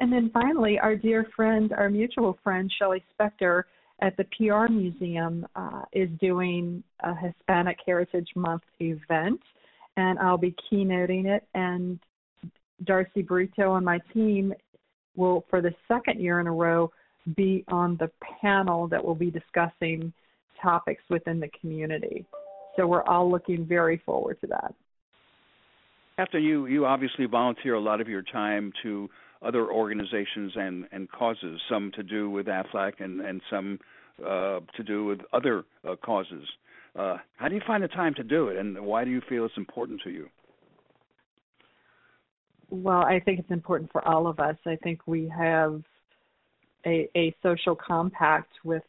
And 0.00 0.10
then 0.10 0.30
finally, 0.32 0.78
our 0.78 0.96
dear 0.96 1.26
friend, 1.36 1.72
our 1.74 1.90
mutual 1.90 2.38
friend, 2.42 2.72
Shelley 2.78 3.04
Spector 3.18 3.64
at 4.00 4.16
the 4.16 4.24
PR 4.36 4.72
Museum 4.72 5.46
uh, 5.54 5.82
is 5.92 6.08
doing 6.20 6.82
a 7.00 7.14
Hispanic 7.14 7.76
Heritage 7.84 8.30
Month 8.34 8.62
event, 8.80 9.40
and 9.98 10.18
I'll 10.18 10.38
be 10.38 10.54
keynoting 10.72 11.26
it. 11.26 11.46
And 11.54 11.98
Darcy 12.84 13.20
Brito 13.20 13.74
and 13.74 13.84
my 13.84 14.00
team 14.14 14.54
will, 15.16 15.44
for 15.50 15.60
the 15.60 15.74
second 15.86 16.18
year 16.18 16.40
in 16.40 16.46
a 16.46 16.52
row, 16.52 16.90
be 17.36 17.62
on 17.68 17.98
the 17.98 18.10
panel 18.40 18.88
that 18.88 19.04
will 19.04 19.14
be 19.14 19.30
discussing 19.30 20.14
topics 20.62 21.02
within 21.10 21.40
the 21.40 21.50
community. 21.60 22.24
So 22.76 22.86
we're 22.86 23.04
all 23.04 23.30
looking 23.30 23.66
very 23.66 24.00
forward 24.06 24.40
to 24.40 24.46
that. 24.46 24.74
After 26.16 26.38
you, 26.38 26.66
you 26.66 26.86
obviously 26.86 27.26
volunteer 27.26 27.74
a 27.74 27.80
lot 27.80 28.00
of 28.00 28.08
your 28.08 28.22
time 28.22 28.72
to 28.82 29.08
other 29.42 29.70
organizations 29.70 30.52
and, 30.54 30.86
and 30.92 31.10
causes, 31.10 31.60
some 31.68 31.90
to 31.96 32.02
do 32.02 32.30
with 32.30 32.46
AFLAC 32.46 33.00
and, 33.00 33.20
and 33.20 33.40
some 33.50 33.78
uh, 34.24 34.60
to 34.76 34.82
do 34.84 35.04
with 35.04 35.20
other 35.32 35.64
uh, 35.88 35.96
causes. 35.96 36.46
Uh, 36.98 37.16
how 37.36 37.48
do 37.48 37.54
you 37.54 37.60
find 37.66 37.82
the 37.82 37.88
time 37.88 38.14
to 38.14 38.24
do 38.24 38.48
it, 38.48 38.56
and 38.56 38.78
why 38.84 39.04
do 39.04 39.10
you 39.10 39.22
feel 39.28 39.44
it's 39.44 39.56
important 39.56 40.00
to 40.02 40.10
you? 40.10 40.28
Well, 42.70 43.02
I 43.02 43.20
think 43.20 43.40
it's 43.40 43.50
important 43.50 43.90
for 43.90 44.06
all 44.06 44.26
of 44.26 44.38
us. 44.38 44.56
I 44.66 44.76
think 44.76 45.00
we 45.06 45.28
have 45.36 45.82
a, 46.86 47.08
a 47.16 47.34
social 47.42 47.74
compact 47.74 48.52
with 48.64 48.82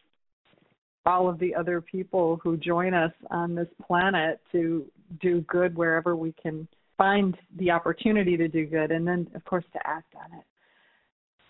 all 1.06 1.28
of 1.28 1.40
the 1.40 1.56
other 1.56 1.82
people 1.82 2.40
who 2.44 2.58
join 2.58 2.94
us 2.94 3.14
on 3.32 3.56
this 3.56 3.68
planet 3.86 4.40
to 4.52 4.86
do 5.20 5.42
good 5.42 5.76
wherever 5.76 6.16
we 6.16 6.34
can 6.42 6.68
find 7.02 7.36
the 7.58 7.72
opportunity 7.72 8.38
to 8.38 8.48
do 8.48 8.68
good 8.68 8.92
and 8.92 9.08
then 9.08 9.28
of 9.34 9.44
course 9.46 9.66
to 9.74 9.80
act 9.88 10.14
on 10.16 10.38
it. 10.38 10.46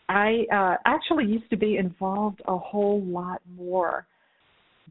I 0.08 0.46
uh 0.54 0.78
actually 0.86 1.26
used 1.26 1.50
to 1.50 1.58
be 1.58 1.76
involved 1.76 2.42
a 2.48 2.58
whole 2.58 3.04
lot 3.04 3.42
more 3.58 4.08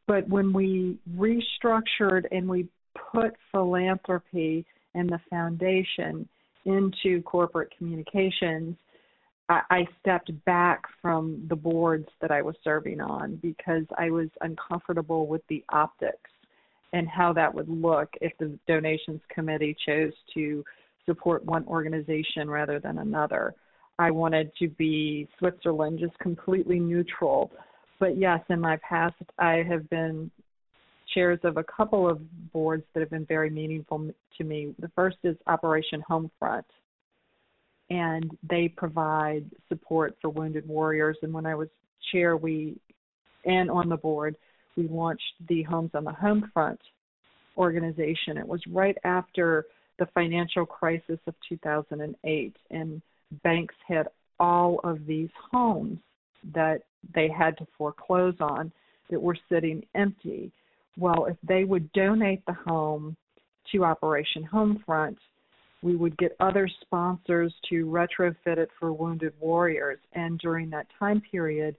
but 0.06 0.28
when 0.28 0.52
we 0.52 0.98
restructured 1.16 2.24
and 2.30 2.46
we 2.46 2.68
put 3.12 3.34
philanthropy 3.50 4.66
and 4.94 5.08
the 5.08 5.20
foundation 5.30 6.28
into 6.66 7.22
corporate 7.22 7.72
communications 7.78 8.76
I, 9.48 9.62
I 9.70 9.86
stepped 10.00 10.30
back 10.44 10.82
from 11.00 11.42
the 11.48 11.56
boards 11.56 12.08
that 12.20 12.30
I 12.30 12.42
was 12.42 12.54
serving 12.62 13.00
on 13.00 13.36
because 13.36 13.84
I 13.96 14.10
was 14.10 14.28
uncomfortable 14.42 15.26
with 15.26 15.40
the 15.48 15.64
optics 15.70 16.30
and 16.92 17.08
how 17.08 17.32
that 17.32 17.54
would 17.54 17.68
look 17.68 18.08
if 18.20 18.32
the 18.38 18.58
donations 18.66 19.20
committee 19.32 19.76
chose 19.86 20.12
to 20.34 20.64
support 21.06 21.44
one 21.44 21.64
organization 21.66 22.50
rather 22.50 22.78
than 22.80 22.98
another. 22.98 23.54
I 23.98 24.10
wanted 24.10 24.50
to 24.58 24.68
be 24.68 25.28
Switzerland, 25.38 25.98
just 25.98 26.18
completely 26.18 26.80
neutral. 26.80 27.52
But 27.98 28.16
yes, 28.16 28.40
in 28.48 28.60
my 28.60 28.76
past, 28.88 29.14
I 29.38 29.62
have 29.68 29.88
been 29.90 30.30
chairs 31.14 31.40
of 31.44 31.56
a 31.56 31.64
couple 31.64 32.08
of 32.08 32.20
boards 32.52 32.84
that 32.94 33.00
have 33.00 33.10
been 33.10 33.26
very 33.26 33.50
meaningful 33.50 34.10
to 34.38 34.44
me. 34.44 34.74
The 34.78 34.90
first 34.94 35.18
is 35.24 35.36
Operation 35.46 36.02
Homefront. 36.08 36.64
and 37.90 38.30
they 38.48 38.68
provide 38.68 39.44
support 39.68 40.16
for 40.20 40.30
wounded 40.30 40.66
warriors. 40.66 41.16
And 41.22 41.32
when 41.32 41.44
I 41.44 41.54
was 41.54 41.68
chair, 42.12 42.36
we 42.36 42.76
and 43.44 43.70
on 43.70 43.88
the 43.88 43.96
board, 43.96 44.36
we 44.76 44.88
launched 44.88 45.34
the 45.48 45.62
Homes 45.62 45.90
on 45.94 46.04
the 46.04 46.12
Home 46.12 46.50
Front 46.52 46.80
organization. 47.56 48.38
It 48.38 48.46
was 48.46 48.60
right 48.68 48.96
after 49.04 49.66
the 49.98 50.06
financial 50.14 50.64
crisis 50.64 51.18
of 51.26 51.34
2008, 51.48 52.56
and 52.70 53.02
banks 53.44 53.74
had 53.86 54.08
all 54.38 54.80
of 54.82 55.06
these 55.06 55.28
homes 55.52 55.98
that 56.54 56.82
they 57.14 57.28
had 57.28 57.56
to 57.58 57.66
foreclose 57.76 58.34
on 58.40 58.72
that 59.10 59.20
were 59.20 59.36
sitting 59.50 59.84
empty. 59.94 60.50
Well, 60.96 61.26
if 61.26 61.36
they 61.46 61.64
would 61.64 61.92
donate 61.92 62.44
the 62.46 62.56
home 62.66 63.16
to 63.72 63.84
Operation 63.84 64.48
Homefront, 64.50 65.16
we 65.82 65.96
would 65.96 66.16
get 66.18 66.36
other 66.40 66.68
sponsors 66.82 67.54
to 67.70 67.86
retrofit 67.86 68.58
it 68.58 68.68
for 68.78 68.92
wounded 68.92 69.32
warriors. 69.40 69.98
And 70.14 70.38
during 70.38 70.70
that 70.70 70.86
time 70.98 71.22
period, 71.30 71.76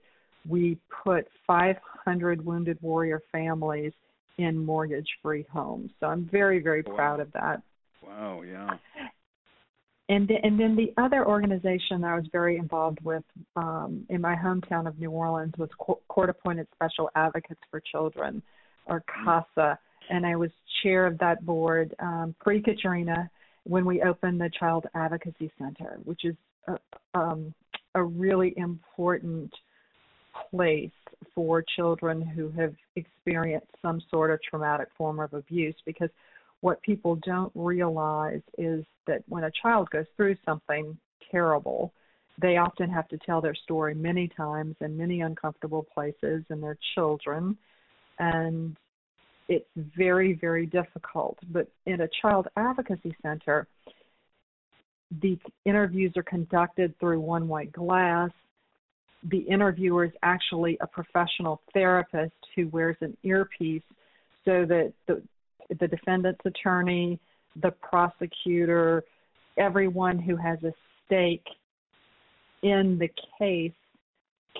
we 0.48 0.78
put 1.04 1.26
500 1.46 2.44
wounded 2.44 2.78
warrior 2.80 3.20
families 3.30 3.92
in 4.38 4.58
mortgage 4.58 5.08
free 5.22 5.46
homes. 5.52 5.90
So 6.00 6.06
I'm 6.06 6.28
very, 6.30 6.62
very 6.62 6.82
wow. 6.86 6.94
proud 6.94 7.20
of 7.20 7.32
that. 7.32 7.62
Wow, 8.02 8.42
yeah. 8.42 8.76
And, 10.08 10.28
th- 10.28 10.40
and 10.42 10.58
then 10.58 10.76
the 10.76 10.92
other 11.00 11.26
organization 11.26 12.04
I 12.04 12.16
was 12.16 12.24
very 12.32 12.56
involved 12.56 12.98
with 13.02 13.22
um, 13.56 14.04
in 14.08 14.20
my 14.20 14.34
hometown 14.34 14.86
of 14.86 14.98
New 14.98 15.10
Orleans 15.10 15.54
was 15.58 15.70
Court 15.78 16.28
Appointed 16.28 16.66
Special 16.74 17.08
Advocates 17.14 17.60
for 17.70 17.80
Children, 17.80 18.42
or 18.86 19.00
mm-hmm. 19.00 19.24
CASA. 19.24 19.78
And 20.10 20.26
I 20.26 20.36
was 20.36 20.50
chair 20.82 21.06
of 21.06 21.16
that 21.18 21.46
board 21.46 21.94
um, 22.00 22.34
pre 22.40 22.60
Katrina 22.60 23.30
when 23.64 23.84
we 23.84 24.02
opened 24.02 24.40
the 24.40 24.50
Child 24.58 24.86
Advocacy 24.94 25.52
Center, 25.56 25.98
which 26.04 26.24
is 26.24 26.34
a, 26.66 26.76
um, 27.14 27.54
a 27.94 28.02
really 28.02 28.54
important 28.56 29.52
place 30.50 30.90
for 31.34 31.64
children 31.76 32.20
who 32.20 32.50
have 32.50 32.74
experienced 32.96 33.68
some 33.80 34.00
sort 34.10 34.30
of 34.30 34.40
traumatic 34.42 34.88
form 34.96 35.20
of 35.20 35.32
abuse 35.32 35.76
because 35.86 36.10
what 36.60 36.80
people 36.82 37.18
don't 37.24 37.52
realize 37.54 38.42
is 38.58 38.84
that 39.06 39.22
when 39.28 39.44
a 39.44 39.50
child 39.62 39.88
goes 39.90 40.06
through 40.16 40.36
something 40.44 40.96
terrible, 41.30 41.92
they 42.40 42.56
often 42.56 42.88
have 42.88 43.08
to 43.08 43.18
tell 43.18 43.40
their 43.40 43.54
story 43.54 43.94
many 43.94 44.28
times 44.28 44.76
in 44.80 44.96
many 44.96 45.20
uncomfortable 45.20 45.86
places 45.94 46.44
and 46.48 46.62
they're 46.62 46.78
children 46.94 47.56
and 48.18 48.76
it's 49.48 49.68
very 49.76 50.34
very 50.34 50.66
difficult. 50.66 51.36
But 51.50 51.68
in 51.86 52.02
a 52.02 52.08
child 52.20 52.48
advocacy 52.56 53.14
center 53.22 53.66
the 55.20 55.38
interviews 55.66 56.12
are 56.16 56.22
conducted 56.22 56.98
through 56.98 57.20
one 57.20 57.48
white 57.48 57.72
glass 57.72 58.30
the 59.30 59.38
interviewer 59.38 60.04
is 60.04 60.12
actually 60.22 60.76
a 60.80 60.86
professional 60.86 61.60
therapist 61.72 62.34
who 62.56 62.68
wears 62.68 62.96
an 63.00 63.16
earpiece 63.22 63.82
so 64.44 64.64
that 64.66 64.92
the 65.06 65.22
the 65.80 65.88
defendant's 65.88 66.40
attorney, 66.44 67.18
the 67.62 67.70
prosecutor, 67.70 69.04
everyone 69.56 70.18
who 70.18 70.36
has 70.36 70.58
a 70.64 70.72
stake 71.06 71.46
in 72.62 72.98
the 72.98 73.08
case 73.38 73.72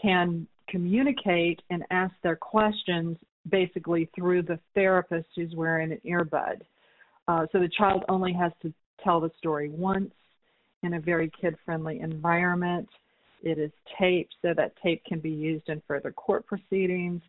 can 0.01 0.47
communicate 0.69 1.61
and 1.71 1.85
ask 1.91 2.15
their 2.23 2.37
questions 2.37 3.17
basically 3.51 4.09
through 4.15 4.43
the 4.43 4.59
therapist 4.75 5.27
who's 5.37 5.55
wearing 5.55 5.93
an 5.93 6.01
earbud. 6.07 6.61
Uh, 7.29 7.47
so 7.53 7.59
the 7.59 7.71
child 7.77 8.05
only 8.09 8.33
has 8.33 8.53
to 8.63 8.73
tell 9.03 9.21
the 9.21 9.31
story 9.39 9.69
once 9.71 10.13
in 10.83 10.95
a 10.95 11.01
very 11.01 11.31
kid 11.41 11.57
friendly 11.65 12.01
environment. 12.01 12.89
It 13.43 13.59
is 13.59 13.71
taped 13.99 14.35
so 14.43 14.55
that 14.57 14.75
tape 14.83 15.05
can 15.05 15.21
be 15.21 15.31
used 15.31 15.69
in 15.69 15.83
further 15.87 16.13
court 16.13 16.47
proceedings 16.47 17.23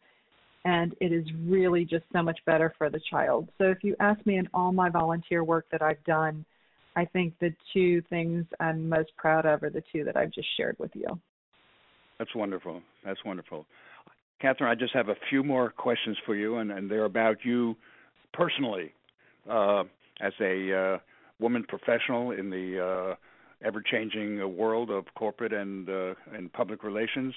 and 0.65 0.95
it 1.01 1.11
is 1.11 1.25
really 1.45 1.83
just 1.83 2.05
so 2.13 2.21
much 2.21 2.39
better 2.45 2.73
for 2.77 2.89
the 2.89 3.01
child. 3.09 3.49
So 3.57 3.65
if 3.65 3.83
you 3.83 3.95
ask 3.99 4.25
me 4.25 4.37
in 4.37 4.47
all 4.53 4.71
my 4.71 4.89
volunteer 4.89 5.43
work 5.43 5.65
that 5.71 5.81
I've 5.81 6.03
done, 6.05 6.45
I 6.95 7.05
think 7.05 7.33
the 7.39 7.53
two 7.73 8.01
things 8.09 8.45
I'm 8.59 8.87
most 8.87 9.11
proud 9.17 9.45
of 9.45 9.63
are 9.63 9.69
the 9.69 9.83
two 9.91 10.03
that 10.05 10.15
I've 10.15 10.31
just 10.31 10.47
shared 10.55 10.77
with 10.79 10.91
you. 10.93 11.07
That's 12.17 12.33
wonderful. 12.35 12.81
That's 13.03 13.19
wonderful. 13.25 13.65
Catherine, 14.39 14.69
I 14.69 14.75
just 14.75 14.93
have 14.93 15.09
a 15.09 15.15
few 15.29 15.43
more 15.43 15.69
questions 15.69 16.17
for 16.25 16.35
you, 16.35 16.57
and, 16.57 16.71
and 16.71 16.89
they're 16.89 17.05
about 17.05 17.37
you 17.43 17.75
personally 18.33 18.93
uh, 19.49 19.83
as 20.21 20.33
a 20.39 20.73
uh, 20.73 20.97
woman 21.39 21.65
professional 21.67 22.31
in 22.31 22.49
the 22.49 22.79
uh, 23.11 23.15
ever-changing 23.63 24.57
world 24.57 24.89
of 24.89 25.05
corporate 25.15 25.53
and 25.53 25.89
uh, 25.89 26.13
and 26.33 26.51
public 26.53 26.83
relations 26.83 27.33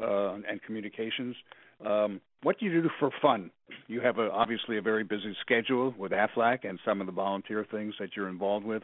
uh, 0.00 0.34
and 0.34 0.62
communications. 0.64 1.36
Um, 1.84 2.20
what 2.42 2.58
do 2.58 2.66
you 2.66 2.82
do 2.82 2.88
for 2.98 3.10
fun? 3.20 3.50
You 3.88 4.00
have 4.00 4.18
a, 4.18 4.30
obviously 4.30 4.76
a 4.78 4.82
very 4.82 5.04
busy 5.04 5.34
schedule 5.40 5.94
with 5.98 6.12
AFLAC 6.12 6.68
and 6.68 6.78
some 6.84 7.00
of 7.00 7.06
the 7.06 7.12
volunteer 7.12 7.66
things 7.70 7.94
that 7.98 8.10
you're 8.16 8.28
involved 8.28 8.64
with. 8.64 8.82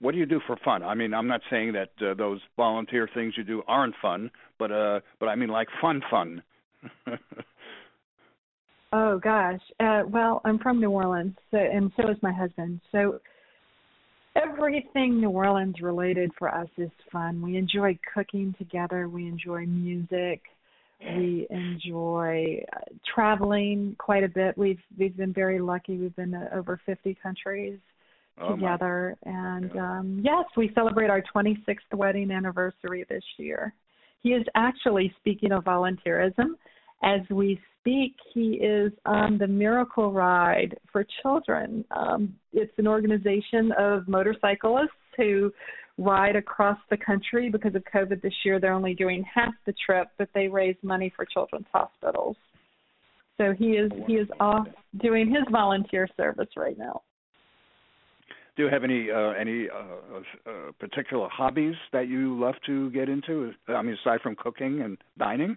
What 0.00 0.12
do 0.12 0.18
you 0.18 0.26
do 0.26 0.40
for 0.46 0.56
fun? 0.64 0.82
I 0.82 0.94
mean, 0.94 1.12
I'm 1.12 1.26
not 1.26 1.40
saying 1.50 1.72
that 1.72 1.90
uh, 2.00 2.14
those 2.14 2.40
volunteer 2.56 3.08
things 3.12 3.34
you 3.36 3.44
do 3.44 3.62
aren't 3.66 3.94
fun, 4.00 4.30
but 4.58 4.70
uh, 4.70 5.00
but 5.18 5.26
I 5.26 5.34
mean 5.34 5.48
like 5.48 5.68
fun, 5.80 6.02
fun. 6.08 6.42
oh 8.92 9.18
gosh, 9.18 9.60
uh, 9.80 10.02
well, 10.06 10.40
I'm 10.44 10.58
from 10.60 10.80
New 10.80 10.90
Orleans, 10.90 11.36
so 11.50 11.58
and 11.58 11.90
so 11.96 12.08
is 12.08 12.16
my 12.22 12.32
husband. 12.32 12.80
So 12.92 13.20
everything 14.42 15.20
New 15.20 15.30
Orleans 15.30 15.76
related 15.80 16.30
for 16.38 16.48
us 16.48 16.68
is 16.76 16.90
fun. 17.10 17.40
We 17.42 17.56
enjoy 17.56 17.98
cooking 18.14 18.54
together. 18.58 19.08
We 19.08 19.26
enjoy 19.26 19.66
music. 19.66 20.42
We 21.00 21.46
enjoy 21.50 22.64
uh, 22.74 22.80
traveling 23.14 23.94
quite 23.98 24.24
a 24.24 24.28
bit. 24.28 24.58
We've 24.58 24.80
we've 24.98 25.16
been 25.16 25.32
very 25.32 25.60
lucky. 25.60 25.96
We've 25.96 26.16
been 26.16 26.32
to 26.32 26.48
over 26.52 26.80
50 26.84 27.16
countries 27.22 27.78
oh 28.40 28.56
together, 28.56 29.16
my. 29.24 29.30
and 29.30 29.70
yeah. 29.72 29.98
um, 29.98 30.20
yes, 30.24 30.44
we 30.56 30.72
celebrate 30.74 31.08
our 31.08 31.22
26th 31.34 31.94
wedding 31.94 32.32
anniversary 32.32 33.04
this 33.08 33.22
year. 33.36 33.72
He 34.22 34.30
is 34.30 34.44
actually 34.56 35.14
speaking 35.20 35.52
of 35.52 35.62
volunteerism. 35.62 36.56
As 37.02 37.20
we 37.30 37.60
speak, 37.80 38.14
he 38.34 38.54
is 38.54 38.92
on 39.06 39.38
the 39.38 39.46
Miracle 39.46 40.12
Ride 40.12 40.76
for 40.92 41.04
Children. 41.22 41.84
Um, 41.90 42.34
it's 42.52 42.72
an 42.78 42.86
organization 42.86 43.72
of 43.78 44.08
motorcyclists 44.08 44.88
who 45.16 45.52
ride 45.96 46.36
across 46.36 46.78
the 46.90 46.96
country 46.96 47.50
because 47.50 47.74
of 47.74 47.82
COVID 47.92 48.22
this 48.22 48.32
year. 48.44 48.60
They're 48.60 48.72
only 48.72 48.94
doing 48.94 49.24
half 49.32 49.52
the 49.66 49.74
trip, 49.84 50.08
but 50.16 50.28
they 50.34 50.48
raise 50.48 50.76
money 50.82 51.12
for 51.14 51.24
children's 51.24 51.66
hospitals. 51.72 52.36
So 53.36 53.54
he 53.56 53.72
is 53.72 53.90
he 54.06 54.14
is 54.14 54.28
off 54.40 54.66
doing 55.00 55.28
his 55.28 55.44
volunteer 55.50 56.08
service 56.16 56.48
right 56.56 56.76
now. 56.76 57.02
Do 58.56 58.64
you 58.64 58.70
have 58.70 58.82
any 58.82 59.08
uh, 59.10 59.30
any 59.30 59.68
uh, 59.68 60.50
uh, 60.50 60.72
particular 60.80 61.28
hobbies 61.30 61.76
that 61.92 62.08
you 62.08 62.38
love 62.38 62.54
to 62.66 62.90
get 62.90 63.08
into? 63.08 63.52
I 63.68 63.82
mean, 63.82 63.96
aside 64.04 64.20
from 64.20 64.34
cooking 64.34 64.82
and 64.82 64.98
dining. 65.16 65.56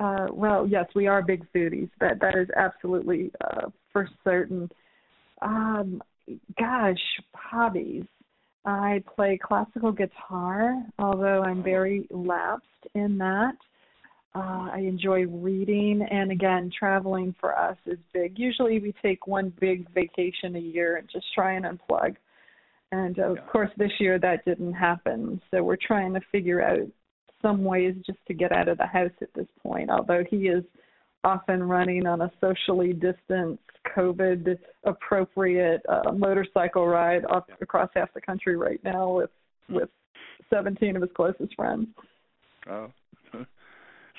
Uh, 0.00 0.26
well, 0.32 0.66
yes, 0.66 0.86
we 0.94 1.06
are 1.06 1.22
big 1.22 1.44
foodies. 1.54 1.90
That 2.00 2.20
that 2.20 2.36
is 2.36 2.48
absolutely 2.56 3.30
uh, 3.42 3.68
for 3.92 4.08
certain. 4.24 4.68
Um, 5.42 6.02
gosh, 6.58 6.96
hobbies. 7.34 8.04
I 8.64 9.02
play 9.14 9.38
classical 9.42 9.92
guitar, 9.92 10.74
although 10.98 11.42
I'm 11.42 11.62
very 11.62 12.06
lapsed 12.10 12.64
in 12.94 13.18
that. 13.18 13.54
Uh, 14.34 14.68
I 14.72 14.78
enjoy 14.78 15.26
reading, 15.26 16.04
and 16.10 16.32
again, 16.32 16.70
traveling 16.76 17.34
for 17.38 17.56
us 17.56 17.76
is 17.86 17.98
big. 18.12 18.36
Usually, 18.36 18.80
we 18.80 18.92
take 19.00 19.28
one 19.28 19.52
big 19.60 19.88
vacation 19.94 20.56
a 20.56 20.60
year 20.60 20.96
and 20.96 21.08
just 21.12 21.26
try 21.34 21.52
and 21.52 21.64
unplug. 21.66 22.16
And 22.90 23.18
of 23.18 23.36
yeah. 23.36 23.42
course, 23.44 23.70
this 23.76 23.92
year 24.00 24.18
that 24.18 24.44
didn't 24.44 24.72
happen. 24.72 25.40
So 25.50 25.62
we're 25.62 25.76
trying 25.76 26.14
to 26.14 26.20
figure 26.32 26.62
out 26.62 26.88
some 27.44 27.62
ways 27.62 27.94
just 28.06 28.18
to 28.26 28.34
get 28.34 28.52
out 28.52 28.68
of 28.68 28.78
the 28.78 28.86
house 28.86 29.12
at 29.20 29.32
this 29.34 29.46
point. 29.62 29.90
Although 29.90 30.24
he 30.28 30.48
is 30.48 30.64
often 31.22 31.62
running 31.62 32.06
on 32.06 32.22
a 32.22 32.32
socially 32.40 32.92
distanced, 32.92 33.60
COVID 33.96 34.56
appropriate 34.84 35.82
uh, 35.88 36.12
motorcycle 36.12 36.86
ride 36.86 37.24
off, 37.26 37.44
across 37.60 37.90
half 37.94 38.12
the 38.14 38.20
country 38.20 38.56
right 38.56 38.80
now 38.82 39.16
with 39.16 39.30
with 39.68 39.88
17 40.50 40.96
of 40.96 41.02
his 41.02 41.10
closest 41.14 41.54
friends. 41.54 41.88
Oh. 42.68 42.90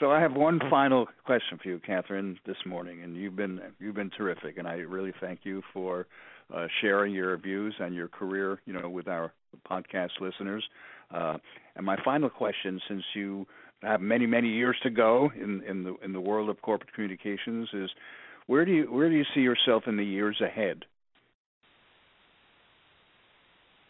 So 0.01 0.11
I 0.11 0.19
have 0.19 0.33
one 0.33 0.59
final 0.69 1.07
question 1.25 1.57
for 1.63 1.69
you, 1.69 1.79
Catherine, 1.79 2.37
this 2.45 2.57
morning, 2.65 3.03
and 3.03 3.15
you've 3.15 3.37
been 3.37 3.61
you've 3.79 3.95
been 3.95 4.09
terrific, 4.09 4.57
and 4.57 4.67
I 4.67 4.73
really 4.79 5.13
thank 5.21 5.39
you 5.43 5.61
for 5.71 6.05
uh, 6.53 6.67
sharing 6.81 7.13
your 7.13 7.37
views 7.37 7.73
and 7.79 7.95
your 7.95 8.09
career, 8.09 8.59
you 8.65 8.73
know, 8.73 8.89
with 8.89 9.07
our 9.07 9.31
podcast 9.71 10.09
listeners. 10.19 10.65
Uh, 11.15 11.37
and 11.75 11.85
my 11.85 11.97
final 12.03 12.29
question, 12.29 12.79
since 12.87 13.03
you 13.13 13.45
have 13.81 14.01
many 14.01 14.25
many 14.25 14.49
years 14.49 14.75
to 14.83 14.89
go 14.89 15.31
in 15.35 15.61
in 15.67 15.83
the 15.83 15.95
in 16.03 16.13
the 16.13 16.21
world 16.21 16.49
of 16.49 16.61
corporate 16.61 16.93
communications 16.93 17.69
is 17.73 17.89
where 18.47 18.65
do 18.65 18.71
you 18.71 18.83
where 18.91 19.09
do 19.09 19.15
you 19.15 19.25
see 19.33 19.41
yourself 19.41 19.83
in 19.85 19.97
the 19.97 20.03
years 20.03 20.39
ahead 20.41 20.85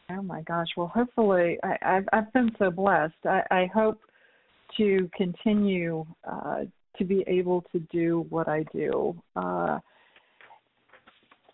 Oh 0.09 0.21
my 0.21 0.41
gosh. 0.43 0.67
Well, 0.77 0.91
hopefully, 0.93 1.57
I, 1.63 1.77
I've 1.81 2.05
I've 2.13 2.33
been 2.33 2.51
so 2.59 2.69
blessed. 2.69 3.13
I, 3.25 3.41
I 3.49 3.69
hope 3.73 3.99
to 4.77 5.09
continue 5.15 6.05
uh, 6.29 6.65
to 6.97 7.05
be 7.05 7.23
able 7.27 7.63
to 7.71 7.79
do 7.91 8.25
what 8.29 8.47
I 8.47 8.65
do. 8.71 9.15
Uh, 9.35 9.79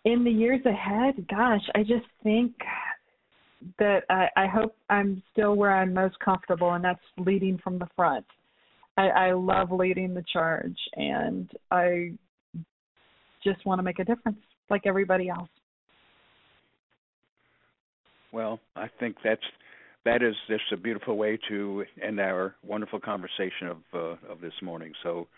in 0.04 0.24
the 0.24 0.30
years 0.30 0.60
ahead, 0.66 1.26
gosh, 1.28 1.62
I 1.74 1.80
just 1.80 2.06
think 2.22 2.52
that 3.78 4.04
I, 4.10 4.28
I 4.36 4.46
hope 4.46 4.76
I'm 4.90 5.22
still 5.32 5.54
where 5.54 5.74
I'm 5.74 5.92
most 5.92 6.18
comfortable, 6.20 6.72
and 6.72 6.84
that's 6.84 7.00
leading 7.18 7.58
from 7.62 7.78
the 7.78 7.88
front. 7.96 8.26
I, 8.96 9.08
I 9.08 9.32
love 9.32 9.70
leading 9.70 10.14
the 10.14 10.24
charge, 10.32 10.76
and 10.94 11.50
I 11.70 12.12
just 13.42 13.64
want 13.64 13.78
to 13.78 13.82
make 13.82 13.98
a 13.98 14.04
difference 14.04 14.38
like 14.70 14.82
everybody 14.86 15.28
else. 15.28 15.48
Well, 18.32 18.60
I 18.76 18.88
think 18.98 19.16
that's 19.22 19.42
that 20.04 20.22
is 20.22 20.34
just 20.48 20.64
a 20.72 20.76
beautiful 20.76 21.16
way 21.16 21.38
to 21.48 21.84
end 22.02 22.18
our 22.18 22.54
wonderful 22.64 22.98
conversation 23.00 23.68
of 23.68 23.76
uh, 23.94 24.32
of 24.32 24.40
this 24.40 24.54
morning. 24.62 24.92
So, 25.02 25.28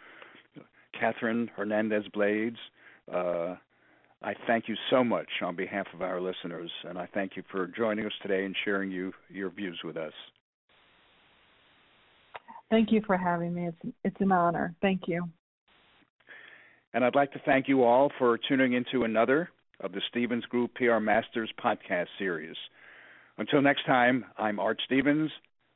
Catherine 0.98 1.50
Hernandez 1.56 2.04
Blades, 2.12 2.56
uh, 3.12 3.56
I 4.24 4.34
thank 4.46 4.68
you 4.68 4.74
so 4.88 5.04
much 5.04 5.28
on 5.42 5.54
behalf 5.54 5.86
of 5.92 6.00
our 6.00 6.18
listeners, 6.18 6.70
and 6.88 6.98
I 6.98 7.06
thank 7.12 7.36
you 7.36 7.42
for 7.50 7.66
joining 7.66 8.06
us 8.06 8.12
today 8.22 8.46
and 8.46 8.56
sharing 8.64 8.90
you 8.90 9.12
your 9.28 9.50
views 9.50 9.78
with 9.84 9.98
us. 9.98 10.14
Thank 12.70 12.90
you 12.90 13.02
for 13.06 13.18
having 13.18 13.52
me. 13.52 13.68
It's 13.68 13.94
it's 14.02 14.16
an 14.20 14.32
honor. 14.32 14.74
Thank 14.80 15.02
you. 15.08 15.28
And 16.94 17.04
I'd 17.04 17.14
like 17.14 17.32
to 17.32 17.40
thank 17.44 17.68
you 17.68 17.84
all 17.84 18.10
for 18.18 18.38
tuning 18.48 18.72
into 18.72 19.04
another 19.04 19.50
of 19.80 19.92
the 19.92 20.00
Stevens 20.08 20.46
Group 20.46 20.74
PR 20.74 21.00
Masters 21.00 21.52
podcast 21.62 22.06
series. 22.18 22.56
Until 23.36 23.60
next 23.60 23.84
time, 23.84 24.24
I'm 24.38 24.58
Art 24.58 24.80
Stevens, 24.86 25.30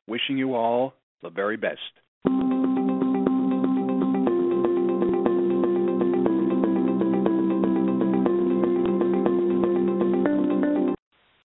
wishing 0.07 0.39
you 0.39 0.55
all 0.55 0.95
the 1.21 1.29
very 1.29 1.57
best. 1.57 2.58